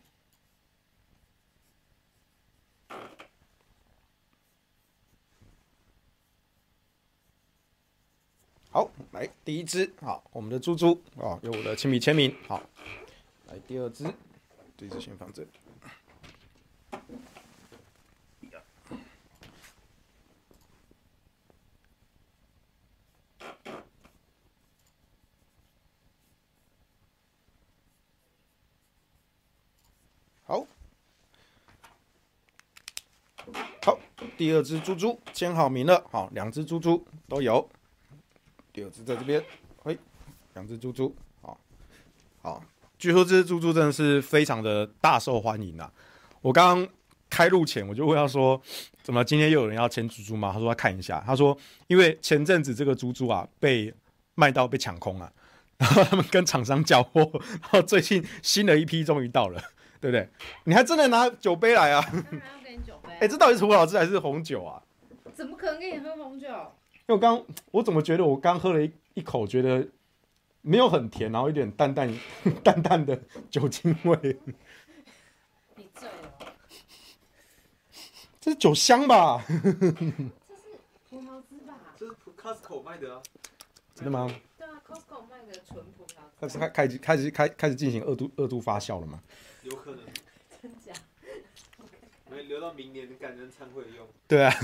[8.70, 10.98] 好，来第一只，好，我们的猪猪。
[11.18, 12.62] 啊，有我的亲笔签名，好，
[13.48, 14.04] 来第二只，
[14.78, 15.48] 这只先放这里。
[30.44, 30.66] 好，
[33.82, 33.98] 好，
[34.38, 37.68] 第二只猪猪签好名了，好，两只猪猪都有。
[38.72, 39.42] 第二只在这边，
[39.82, 39.98] 嘿，
[40.54, 41.12] 两只猪猪，
[41.42, 41.58] 好，
[42.40, 42.62] 好，
[42.96, 45.92] 据说这只猪猪真的是非常的大受欢迎啊！
[46.40, 46.88] 我刚刚
[47.28, 48.62] 开录前我就问他说，
[49.02, 50.52] 怎么今天又有人要签猪猪吗？
[50.52, 51.58] 他说他看一下，他说
[51.88, 53.92] 因为前阵子这个猪猪啊被
[54.36, 55.32] 卖到被抢空了，
[55.78, 59.60] 然后他们跟厂商交货，然后最近新的一批终于到了，
[60.00, 60.28] 对不对？
[60.62, 62.08] 你还真的拿酒杯来啊？
[63.20, 64.82] 哎，这到底是葡萄汁还是红酒啊？
[65.34, 66.46] 怎么可能给你喝红酒？
[66.46, 69.88] 因为我刚，我怎么觉得我刚喝了一一口，觉得
[70.62, 72.12] 没有很甜，然后有点淡淡
[72.62, 74.36] 淡淡的酒精味。
[75.76, 76.54] 你醉了？
[78.40, 79.44] 这是酒香吧？
[79.48, 79.90] 这是
[81.10, 81.74] 葡萄汁吧？
[81.96, 83.22] 这是 Costco 卖的啊？
[83.94, 84.30] 真的吗？
[84.56, 86.38] 对啊，Costco 卖的纯葡萄汁。
[86.40, 89.20] 开始开开始开始开开始进行二度二度发酵了吗？
[89.62, 90.00] 有可能。
[92.48, 94.06] 留到明年你感恩餐会用。
[94.26, 94.52] 对啊。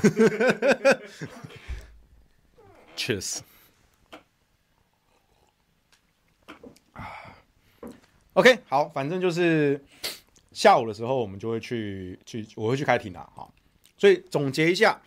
[2.96, 3.42] 确实，
[6.92, 7.02] 啊
[8.34, 9.84] ，OK，好，反正就是
[10.52, 13.48] 下午的时候，我们就会去去，我会去开庭了，哈。
[13.98, 15.00] 所以总结一下，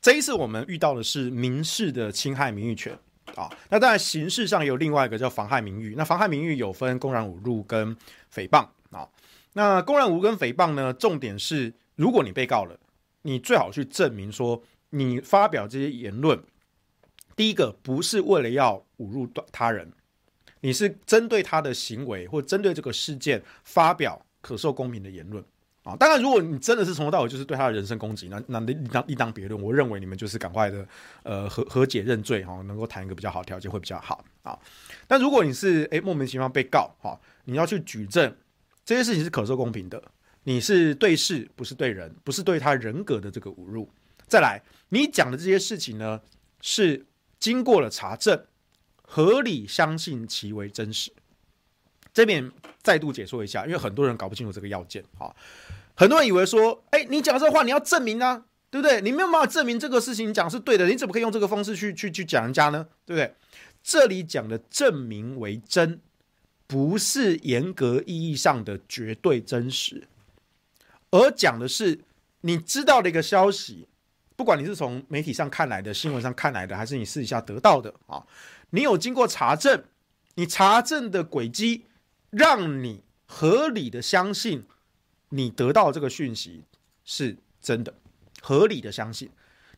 [0.00, 2.98] 这一次我们遇到的是民事的侵害名誉权
[3.36, 7.96] 啊，那当然刑事上有另外一个叫妨害名誉，那妨害名誉有分公然侮辱跟
[8.34, 9.08] 诽谤啊。
[9.56, 12.78] 那公然侮辱跟诽谤呢，重点是如果你被告了，
[13.22, 14.62] 你最好去证明说。
[14.90, 16.40] 你发表这些言论，
[17.34, 19.92] 第一个不是为了要侮辱他人，
[20.60, 25.44] 你是针对他的行为或针对这个事件发表可受公平的言论
[25.82, 25.96] 啊。
[25.96, 29.60] 当然，如果你真的是从头到尾就是对他的人身攻击，那那另当另当别论。
[29.60, 30.86] 我认为你们就是赶快的
[31.24, 34.56] 呃和和解认罪哈，能够谈一个比较好的条件会比较好啊。
[35.08, 38.34] 但如果你是诶莫名其妙被告哈，你要去举证
[38.86, 40.00] 这些事情是可受公平的，
[40.44, 43.90] 你是对事不是对人，不是对他人格的这个侮辱。
[44.28, 46.20] 再来，你讲的这些事情呢，
[46.60, 47.04] 是
[47.40, 48.46] 经过了查证，
[49.02, 51.12] 合理相信其为真实。
[52.14, 55.34] 这边再度解说一下，因为很多人搞不清楚这个要件啊。
[55.96, 59.00] 很多人以为说，哎，你讲这话你要证明啊，对不对？
[59.00, 62.86] 你没有办法证明这个事情你讲是对的，你怎么可以用这个方式去去去讲人家呢？
[63.04, 63.34] 对不对？
[63.82, 66.00] 这里讲的证明为真，
[66.66, 70.08] 不是严格意义上的绝对真实，
[71.10, 72.00] 而讲的是
[72.40, 73.88] 你知道的一个消息，
[74.34, 78.26] 不管你是从媒体上看来的、新闻上看来的，还是你私底下得到的啊，
[78.70, 79.84] 你有经过查证，
[80.34, 81.84] 你查证的轨迹
[82.30, 84.64] 让你合理的相信
[85.28, 86.64] 你得到这个讯息
[87.04, 87.94] 是真的。
[88.42, 89.28] 合理的相信，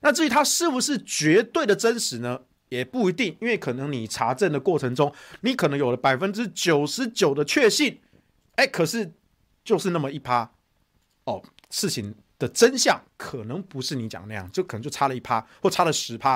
[0.01, 2.41] 那至于它是不是绝对的真实呢？
[2.69, 8.01] 也不一定，因为可能你查证的过程中，你可能有了百分之九十九的确信，
[8.57, 9.13] 哎，可是
[9.65, 10.51] 就是那么一趴，
[11.25, 16.33] 哦，事情的真相可能不是你讲那样，就可能就差了一趴或差了十趴，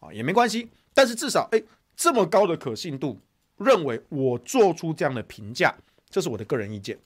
[0.00, 0.68] 啊，也没关系。
[0.94, 1.62] 但是至少，哎，
[1.96, 3.18] 这么高的可信度，
[3.56, 5.74] 认为我做出这样的评价，
[6.08, 6.98] 这是我的个人意见，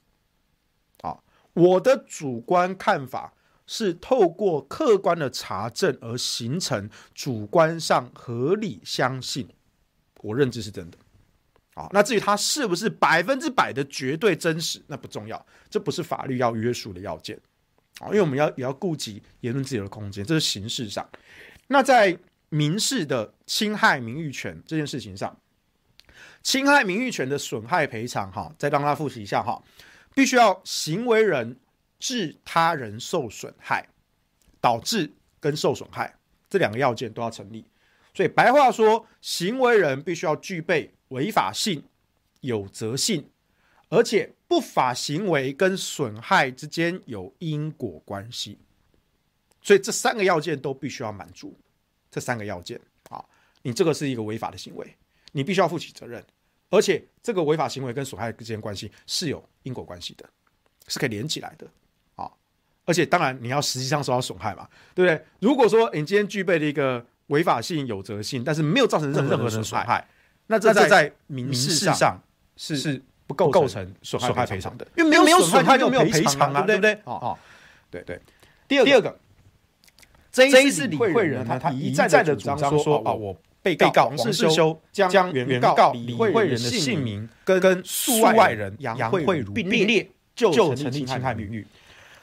[1.03, 1.19] 啊，
[1.55, 3.33] 我的主观看法。
[3.67, 9.49] 是透过客观的查证而形成主观上合理相信，
[10.21, 10.97] 我认知是真的。
[11.75, 17.39] 好，那至于它是不是百分之百的绝对真实，那不重要，这不是法律要约束的要件。
[17.99, 21.07] 啊，因为我们要也要顾及言论自由的空间，这是形式上。
[21.67, 22.17] 那在
[22.49, 25.37] 民事的侵害名誉权这件事情上，
[26.43, 29.63] 侵害名誉权的损害赔偿，哈，再让大家复习一下哈，
[30.15, 31.57] 必须要行为人。
[31.99, 33.87] 致他人受损害，
[34.61, 36.15] 导致跟受损害
[36.49, 37.65] 这两个要件都要成立。
[38.15, 41.85] 所以白话说，行为人必须要具备违法性、
[42.41, 43.29] 有责性，
[43.89, 48.59] 而且不法行为跟损害之间有因果关系。
[49.61, 51.57] 所以这三个要件都必须要满足。
[52.11, 52.81] 这三个要件
[53.11, 53.23] 啊，
[53.63, 54.97] 你这个是一个违法的行为，
[55.33, 56.25] 你必须要负起责任，
[56.71, 60.27] 而且这个违法行为跟损害之间关系是有因果关系的，
[60.89, 61.69] 是可以连起来的。
[62.87, 65.23] 而且当然，你要实际上受到损害嘛，对不对？
[65.41, 70.07] 如果说你今天具备了一个违法性、有责性，但是没有造成任何的损害，
[70.47, 72.23] 那这在民事上
[72.57, 76.97] 是是不构构成损害赔偿的，因为没有损害就没有赔偿啊，对不对？
[77.05, 77.37] 哦，
[77.91, 78.21] 对对。
[78.69, 79.19] 第二第二个，
[80.31, 91.67] 这一次理会人呢，他一再的主张说啊，我被告黄世修将原告理会人的姓名跟跟诉外人杨慧如并列，就成立侵害名誉。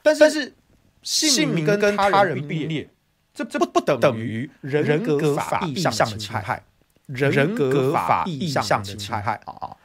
[0.03, 0.53] 但是，但是
[1.01, 2.87] 姓名跟他人并列，
[3.33, 6.61] 这这不不等于人格法意义上的侵害，
[7.07, 9.75] 人格法意义上的侵害啊。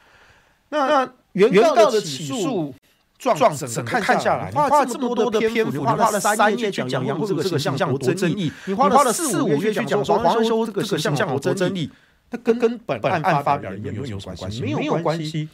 [0.71, 2.75] 那那原告的起诉
[3.19, 11.91] 状整个看下来，你花了这么多的篇幅，你花了三页去讲杨慧如这个形象有多争议，你花了四五页去讲说黄修这个形象有多争议，
[12.31, 14.63] 那跟跟本案发表有什么关系？
[14.63, 15.49] 没有关系。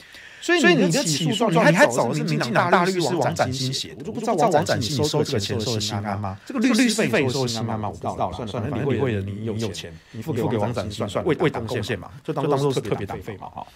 [0.45, 6.39] 所以你的起诉状，你还找的是民进党大律师王展新写的，我就不知道王展新收这个钱收的心安吗？
[6.45, 7.89] 这个律师费收的心安吗？
[7.89, 13.67] 我不知道，算了算了，反正你为了你有钱，你付给王展新算了，为为党贡献嘛，就当做是特别党费嘛哈。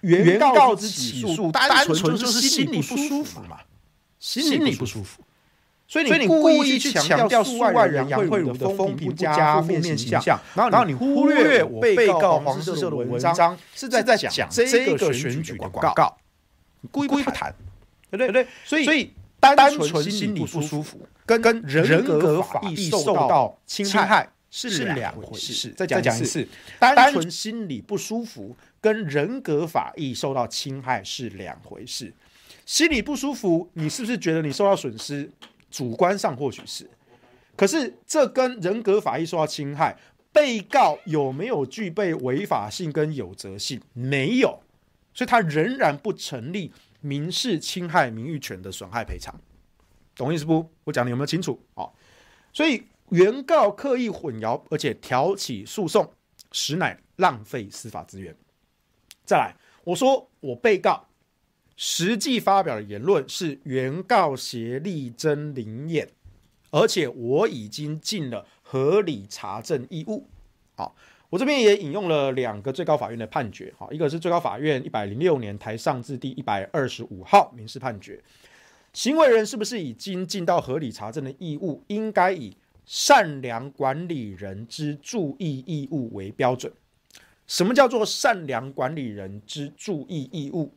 [0.00, 3.58] 原告之起诉单纯就是心里不舒服嘛，
[4.18, 5.22] 心里不舒服。
[5.88, 16.14] 所以你故意去强调诉外人杨慧如的风评不佳、负面形象，然后你忽略我被告黄世社的文章是在在讲这个选举的广告，
[16.82, 17.54] 你故意不谈，
[18.10, 18.46] 对不对？
[18.66, 19.10] 所以所以
[19.40, 25.70] 单纯心理不舒服，跟跟人格法益受到侵害是两回事。
[25.70, 26.46] 再讲一次，
[26.78, 32.12] 单纯心理不舒服跟人格法益受到侵害是两回事。
[32.66, 35.30] 心理不舒服，你是不是觉得你受到损失？
[35.70, 36.88] 主观上或许是，
[37.56, 39.96] 可是这跟人格法益受到侵害，
[40.32, 43.80] 被告有没有具备违法性跟有责性？
[43.92, 44.60] 没有，
[45.12, 49.34] 所以他仍然不成立民事侵害名誉权的损害赔偿，
[50.14, 50.70] 懂意思不？
[50.84, 51.60] 我讲的有没有清楚？
[51.74, 51.94] 好，
[52.52, 56.12] 所以原告刻意混淆，而且挑起诉讼，
[56.52, 58.34] 实乃浪费司法资源。
[59.24, 59.54] 再来，
[59.84, 61.07] 我说我被告。
[61.80, 66.08] 实际发表的言论是原告协力争灵验，
[66.72, 70.26] 而且我已经尽了合理查证义务。
[70.74, 70.96] 好，
[71.30, 73.72] 我这边也引用了两个最高法院的判决。
[73.78, 78.20] 好，一个是最高法院一百零六年台上字第一百二十五号民事判决，
[78.92, 82.56] 行为人是不是已经尽到合理查证的义务，应该以
[82.86, 86.72] 善良管理人之注意义务为标准。
[87.46, 90.74] 什么叫做善良管理人之注意义务？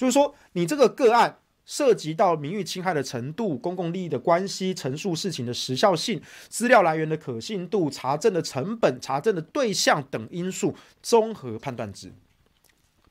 [0.00, 12.10] 就是说，你这个个案涉及到名誉侵害的程度、公共利益的关系、陈述事情的时效性、资料来源的可信度、查证的成本、查证的对象等因素，综合判断值。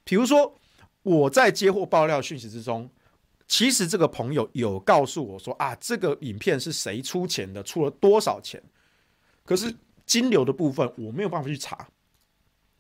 [0.04, 0.56] 比如说，
[1.04, 2.90] 我在接获爆料讯息之中，
[3.48, 8.60] 其实这个朋友有告诉我说啊，这个影片是谁出钱的，出了多少钱？
[9.46, 9.72] 可是
[10.08, 11.88] 金流的部分我没有办法去查。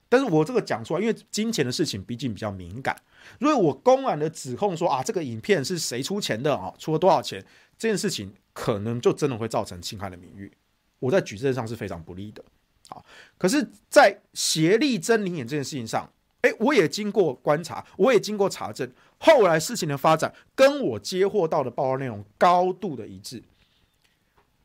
[0.09, 2.95] 但是我这个讲出来，因为金钱的事情毕竟比较敏感。
[3.39, 7.45] 如果我公然的指控说啊，这个影片是谁出钱的啊，出了多少钱，
[7.77, 10.51] 这件事情可能就真的会造成侵害的名誉。
[10.97, 12.43] 我在举证上是非常不利的。
[12.89, 13.05] 好，
[13.37, 23.43] 可是，在协力真灵眼这件事情上，哎，我也经过观察，我也经过查证，后来事情的发展跟我接获到的报告内容高度的一致。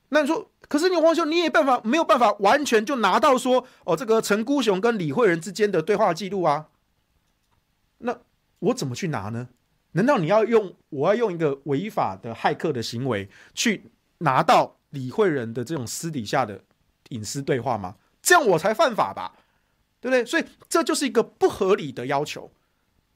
[0.09, 6.69] 那你说，可是你黄兄，你也办法没有办法完全就拿到说哦，这个陈孤雄跟李慧仁之间的对话记录啊？
[7.99, 8.19] 那
[8.59, 9.49] 我怎么去拿呢？
[9.93, 16.61] 难道你要用我要用一个违法的骇客的行为去拿到李慧仁的这种私底下的
[17.11, 17.97] 隐私对话吗？
[18.21, 19.37] 这样我才犯法吧？
[20.01, 20.25] 对不对？
[20.25, 22.51] 所以这就是一个不合理的要求。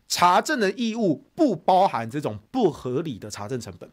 [0.06, 3.90] 查证的义务不包含这种不合理的查证成本。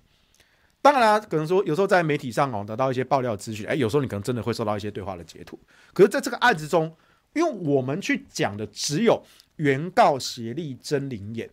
[0.86, 5.60] 当然啦，可能说有时候在媒体上哦得到一些爆料资讯，哎，有时候你可能真的会收到一些对话的截图。
[5.96, 6.96] 可是在这个案子中，
[7.34, 9.26] 因为我们去讲的只有
[9.56, 11.50] 原告协力真灵眼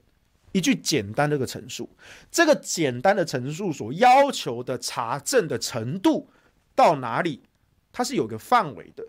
[0.52, 1.88] 一句简单的个陈述，
[2.30, 6.28] 这个简单的陈述所要求的查证的程度
[6.74, 7.42] 到哪里，
[7.90, 9.02] 它是有个范围的，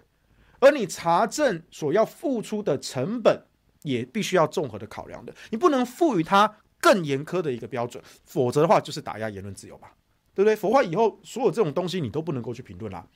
[0.61, 3.43] 而你查证所要付出的成本
[3.81, 9.93] 也必须要综合的考量的，你不能赋予它更严苛的一个标准，否则的话就是打压言论自由吧。
[10.35, 10.55] 对不对？
[10.55, 13.07] 腐化以后所有这种东西你都不能够去评论啦。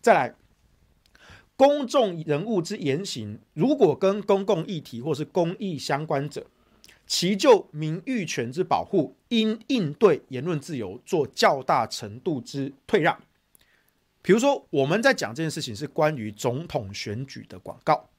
[0.00, 0.34] 再来，
[1.56, 6.46] 公众人物之言行，如果跟公共议题或是公益相关者，
[7.06, 13.18] 其就名誉权之保护，应应对言论自由做较大程度之退让。
[14.20, 18.10] 比如说，我们在讲这件事情是关于总统选举的广告，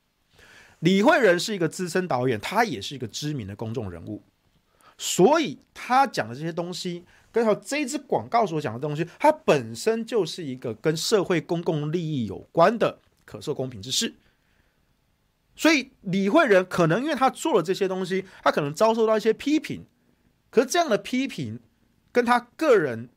[0.80, 4.24] 李慧仁是一个资深导演，他也是一个知名的公众人物，
[4.98, 7.06] 所以他讲的这些东西。
[7.38, 14.16] 跟好这支广告所讲的东西，它本身就是一个跟社会公共利益有关的可受公平之事。
[15.56, 19.86] 所以李慧仁可能因为他做了这些东西，他可能遭受到一些批评。
[20.50, 21.60] 可是这样的批评
[22.12, 23.10] 跟他个人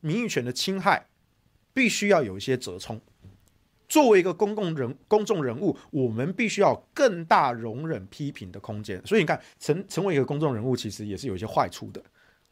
[0.00, 1.08] 名誉权的侵害，
[1.74, 2.98] 必须要有一些折冲。
[3.86, 9.04] 作为一个公共人、公众人物，我们必须要更大容忍批评的空间。
[9.06, 12.02] 所以你看，成成为一个公众人物，其实也是有一些坏处的。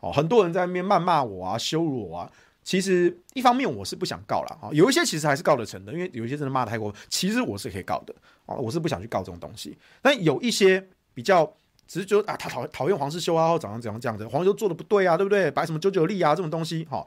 [0.04, 2.30] 哦，很多人在那边谩骂我啊，羞辱我啊。
[2.62, 8.14] 其实一方面我是不想告了啊，有一些其实还是告得成的，因为有一些真的骂得太过，其实我是可以告的
[8.46, 9.76] 啊，我是不想去告这种东西。
[10.02, 11.44] 但有一些比较
[11.86, 15.50] 只是觉啊，他讨讨厌黄士修啊，或怎样怎样这样子，黄士修做的不对啊，对不对？
[15.50, 17.06] 摆什么九九力啊这种东西，哈，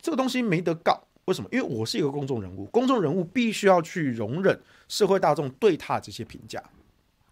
[0.00, 1.00] 这个东西没得告。
[1.24, 1.48] 为什么？
[1.50, 6.62] 因为我是一个公众人物，公众人物必须要去容忍社会大众对他这些评价。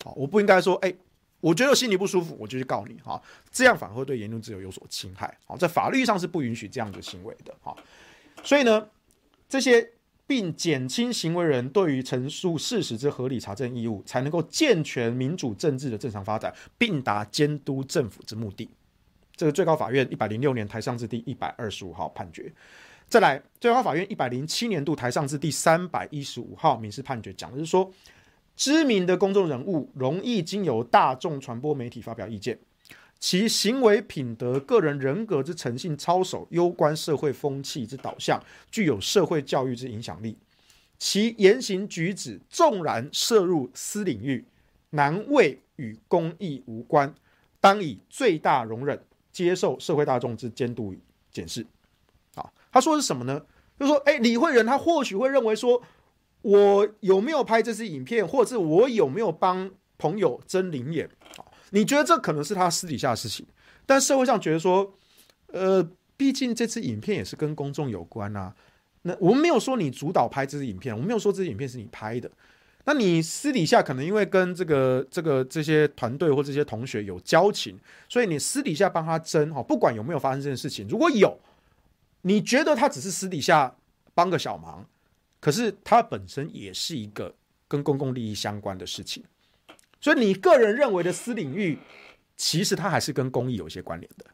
[0.05, 0.93] 好，我不应该说，哎。
[1.41, 3.21] 我觉得心里不舒服，我就去告你哈，
[3.51, 5.39] 这样反而会对言论自由有所侵害。
[5.47, 7.75] 好，在法律上是不允许这样的行为的哈。
[8.45, 8.87] 所以呢，
[9.49, 9.93] 这些
[10.27, 18.69] 并减轻行为人对于陈述事实之合理查证义务，才能够健全民主政治的正常发展，并达监督政府之目的。
[19.35, 22.53] 这个最高法院一百零六年台上字第一百二十五号判决。
[23.09, 27.91] 再来，最高法院一百零七年度台上字第三百一十五号民事判决，讲的是说。
[28.61, 32.59] 知名的公众人物容易经由大众传播媒体发表意见，
[33.19, 38.39] 其行为品德、个人人格之诚信操守，攸关社会风气之导向，
[38.71, 40.37] 具有社会教育之影响力。
[40.99, 44.45] 其言行举止纵然涉入私领域，
[44.91, 47.15] 难谓与公益无关，
[47.61, 49.03] 当以最大容忍
[49.33, 50.99] 接受社会大众之监督与
[51.33, 51.67] 检视。
[52.35, 53.41] 啊，他说的是什么呢？
[53.79, 55.83] 就说，诶，李慧仁他或许会认为说。
[56.43, 61.09] 我有没有拍这支影片，或者是我有没有帮朋友争灵眼？
[61.71, 63.47] 你觉得这可能是他私底下的事情，
[63.87, 64.93] 但社会上觉得说，
[65.49, 65.87] 呃，
[66.17, 68.55] 毕竟这支影片也是跟公众有关啊。
[69.03, 72.31] 那我们没有说你主导拍这支影片，我没有说这支影片是你拍的。
[72.87, 77.79] 那你私底下可能因为跟这个这个这些团队或这些同学有交情，
[78.09, 81.39] 所以你私底下帮他争哈，不管有没有发生这件事情，如果有，
[82.23, 83.77] 你觉得他只是私底下
[84.15, 84.85] 帮个小忙。
[85.41, 87.35] 可是它本身也是一个
[87.67, 89.25] 跟公共利益相关的事情，
[90.01, 91.79] 所以你个人认为的私领域，
[92.37, 94.27] 其实它还是跟公益有一些关联的。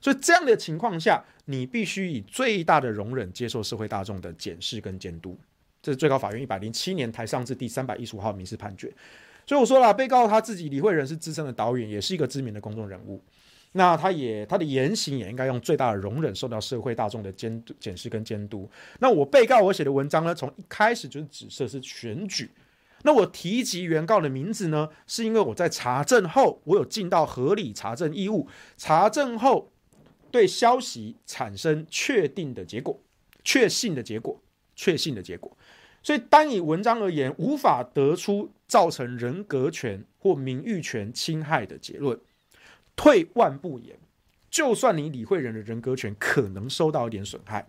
[0.00, 5.36] 所以这样的情况下，你必须以最大的容忍接受社会大众的检视跟监督。
[5.82, 8.92] 这是最高法院一百零七年台上字第三百一十五号民事判决。
[9.46, 13.22] 所以我说了，被告他自己李慧仁是资深的导演，也是一个知名的公众人物。
[13.76, 18.68] 那他也他的言行也应该用最大的容忍，受到社会大众的监督、检视跟监督。
[18.98, 22.50] 那我被告我写的文章呢，从一开始就是指涉是选举。
[23.02, 28.48] 那我提及原告的名字呢，是因为我在查证后，我有尽到合理查证义务。
[28.78, 29.70] 查证后，
[30.30, 32.98] 对消息产生确定的结果、
[33.44, 34.40] 确信的结果、
[34.74, 35.56] 确信的结果。
[36.02, 42.18] 所以，单以文章而言，无法得出造成人格权或名誉权侵害的结论。
[42.96, 43.96] 退万步言，
[44.50, 47.64] 就算你理会人的人格权可能受到一点损害，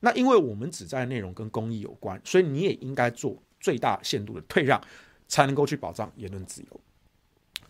[0.00, 4.80] 那因为我们只在内容跟公益有关，所以你也应该做最大限度的退让，
[5.26, 6.80] 才能够去保障言论自由。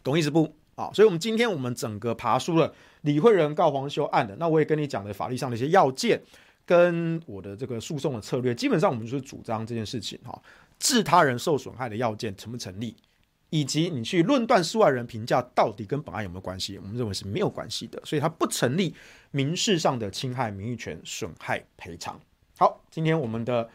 [0.04, 0.54] 懂意思不？
[0.74, 6.22] 啊，所以，我们今天我们整个爬梳了李惠仁告黄修案的，那我也跟你讲的法律上的一些要件，
[6.64, 10.40] 跟我的这个诉讼的策略，基本上我们就是主张这件事情哈，
[10.78, 12.94] 致他人受损害的要件成不成立，
[13.50, 18.94] 以及你去论断事外人评价到底跟本案有没有关系，我们认为是没有关系的，所以它不成立
[19.30, 22.20] 民事上的侵害名誉权损害赔偿。
[22.58, 23.68] 好，今天我们的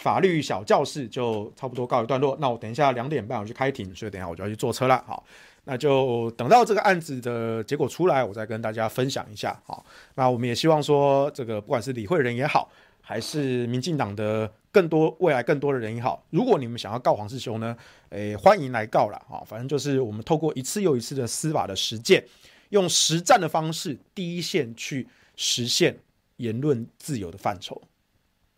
[0.00, 5.24] 法律小教室就差不多告一段落，那我等一下两点半我去开庭，所以等一下我就要去坐车了，好。
[5.64, 9.60] 那就等到这个案子的结果出来，我再跟大家分享一下。
[9.66, 12.70] 好，那我们也希望说，这个不管是李慧仁也好，
[13.02, 17.76] 还是民进党的更多未来更多的人也好，如果你们想要告黄士修呢，
[18.10, 19.20] 诶，欢迎来告了。
[19.28, 22.24] 好，反正就是我们透过一次又一次的司法的实践，
[22.68, 25.98] 用实战的方式，第一线去实现
[26.36, 27.80] 言论自由的范畴，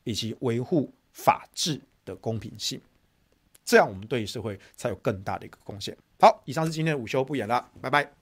[0.04, 2.80] 以及维护法治的公平性。
[3.64, 5.96] 这样，我们对社会才有更大的一个贡献。
[6.20, 8.21] 好，以上是今天的午休不演了，拜拜。